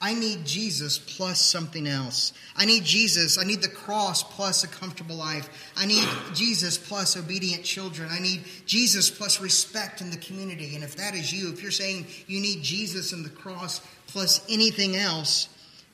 I 0.00 0.14
need 0.14 0.46
Jesus 0.46 0.96
plus 0.96 1.40
something 1.40 1.88
else. 1.88 2.32
I 2.54 2.66
need 2.66 2.84
Jesus. 2.84 3.36
I 3.36 3.42
need 3.42 3.62
the 3.62 3.68
cross 3.68 4.22
plus 4.22 4.62
a 4.62 4.68
comfortable 4.68 5.16
life. 5.16 5.48
I 5.76 5.86
need 5.86 6.06
Jesus 6.34 6.78
plus 6.78 7.16
obedient 7.16 7.64
children. 7.64 8.08
I 8.12 8.20
need 8.20 8.44
Jesus 8.64 9.10
plus 9.10 9.40
respect 9.40 10.00
in 10.00 10.10
the 10.10 10.16
community. 10.18 10.76
And 10.76 10.84
if 10.84 10.94
that 10.96 11.16
is 11.16 11.32
you, 11.32 11.52
if 11.52 11.62
you're 11.62 11.72
saying 11.72 12.06
you 12.28 12.40
need 12.40 12.62
Jesus 12.62 13.12
and 13.12 13.24
the 13.24 13.30
cross 13.30 13.80
plus 14.06 14.46
anything 14.48 14.94
else, 14.94 15.48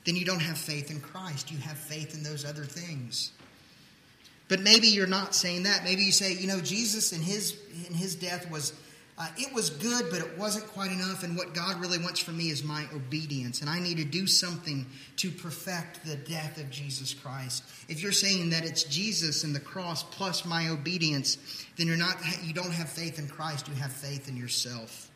then 0.05 0.15
you 0.15 0.23
don't 0.23 0.41
have 0.41 0.57
faith 0.59 0.91
in 0.91 0.99
Christ. 0.99 1.51
You 1.51 1.57
have 1.59 1.77
faith 1.77 2.13
in 2.13 2.21
those 2.21 2.45
other 2.45 2.63
things. 2.63 3.31
But 4.47 4.61
maybe 4.61 4.87
you're 4.87 5.07
not 5.07 5.33
saying 5.33 5.63
that. 5.63 5.83
Maybe 5.83 6.03
you 6.03 6.11
say, 6.11 6.33
you 6.33 6.47
know, 6.47 6.61
Jesus 6.61 7.13
in 7.13 7.21
his 7.21 7.57
in 7.87 7.93
his 7.93 8.15
death 8.15 8.49
was 8.49 8.73
uh, 9.17 9.27
it 9.37 9.53
was 9.53 9.69
good, 9.69 10.07
but 10.11 10.19
it 10.19 10.37
wasn't 10.37 10.67
quite 10.67 10.91
enough. 10.91 11.23
And 11.23 11.37
what 11.37 11.53
God 11.53 11.79
really 11.79 11.97
wants 11.97 12.19
from 12.19 12.37
me 12.37 12.49
is 12.49 12.65
my 12.65 12.85
obedience. 12.93 13.61
And 13.61 13.69
I 13.69 13.79
need 13.79 13.97
to 13.97 14.03
do 14.03 14.27
something 14.27 14.85
to 15.17 15.31
perfect 15.31 16.05
the 16.05 16.17
death 16.17 16.57
of 16.59 16.69
Jesus 16.69 17.13
Christ. 17.13 17.63
If 17.87 18.03
you're 18.03 18.11
saying 18.11 18.49
that 18.49 18.65
it's 18.65 18.83
Jesus 18.83 19.45
and 19.45 19.55
the 19.55 19.61
cross 19.61 20.03
plus 20.03 20.43
my 20.43 20.67
obedience, 20.67 21.37
then 21.77 21.87
you're 21.87 21.95
not, 21.95 22.17
you 22.43 22.53
don't 22.53 22.73
have 22.73 22.89
faith 22.89 23.17
in 23.17 23.29
Christ. 23.29 23.69
You 23.69 23.75
have 23.75 23.93
faith 23.93 24.27
in 24.27 24.35
yourself. 24.35 25.09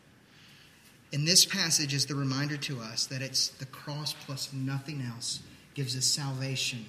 And 1.12 1.28
this 1.28 1.44
passage 1.44 1.92
is 1.92 2.06
the 2.06 2.14
reminder 2.14 2.56
to 2.56 2.80
us 2.80 3.06
that 3.06 3.20
it's 3.20 3.48
the 3.48 3.66
cross 3.66 4.14
plus 4.14 4.50
nothing 4.54 5.02
else 5.02 5.40
gives 5.74 5.94
us 5.94 6.06
salvation 6.06 6.86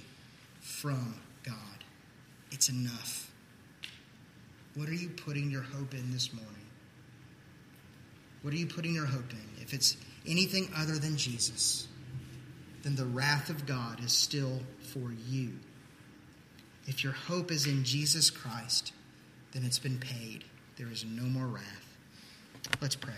from. 0.61 1.15
It's 2.51 2.69
enough. 2.69 3.31
What 4.75 4.87
are 4.89 4.93
you 4.93 5.09
putting 5.09 5.51
your 5.51 5.61
hope 5.61 5.93
in 5.93 6.11
this 6.11 6.33
morning? 6.33 6.51
What 8.41 8.53
are 8.53 8.57
you 8.57 8.67
putting 8.67 8.93
your 8.93 9.05
hope 9.05 9.31
in? 9.31 9.61
If 9.61 9.73
it's 9.73 9.97
anything 10.25 10.69
other 10.75 10.97
than 10.97 11.17
Jesus, 11.17 11.87
then 12.83 12.95
the 12.95 13.05
wrath 13.05 13.49
of 13.49 13.65
God 13.65 14.03
is 14.03 14.11
still 14.11 14.59
for 14.93 15.11
you. 15.27 15.51
If 16.87 17.03
your 17.03 17.13
hope 17.13 17.51
is 17.51 17.67
in 17.67 17.83
Jesus 17.83 18.29
Christ, 18.29 18.93
then 19.51 19.63
it's 19.63 19.79
been 19.79 19.99
paid. 19.99 20.43
There 20.77 20.91
is 20.91 21.05
no 21.05 21.23
more 21.23 21.45
wrath. 21.45 21.97
Let's 22.81 22.95
pray. 22.95 23.13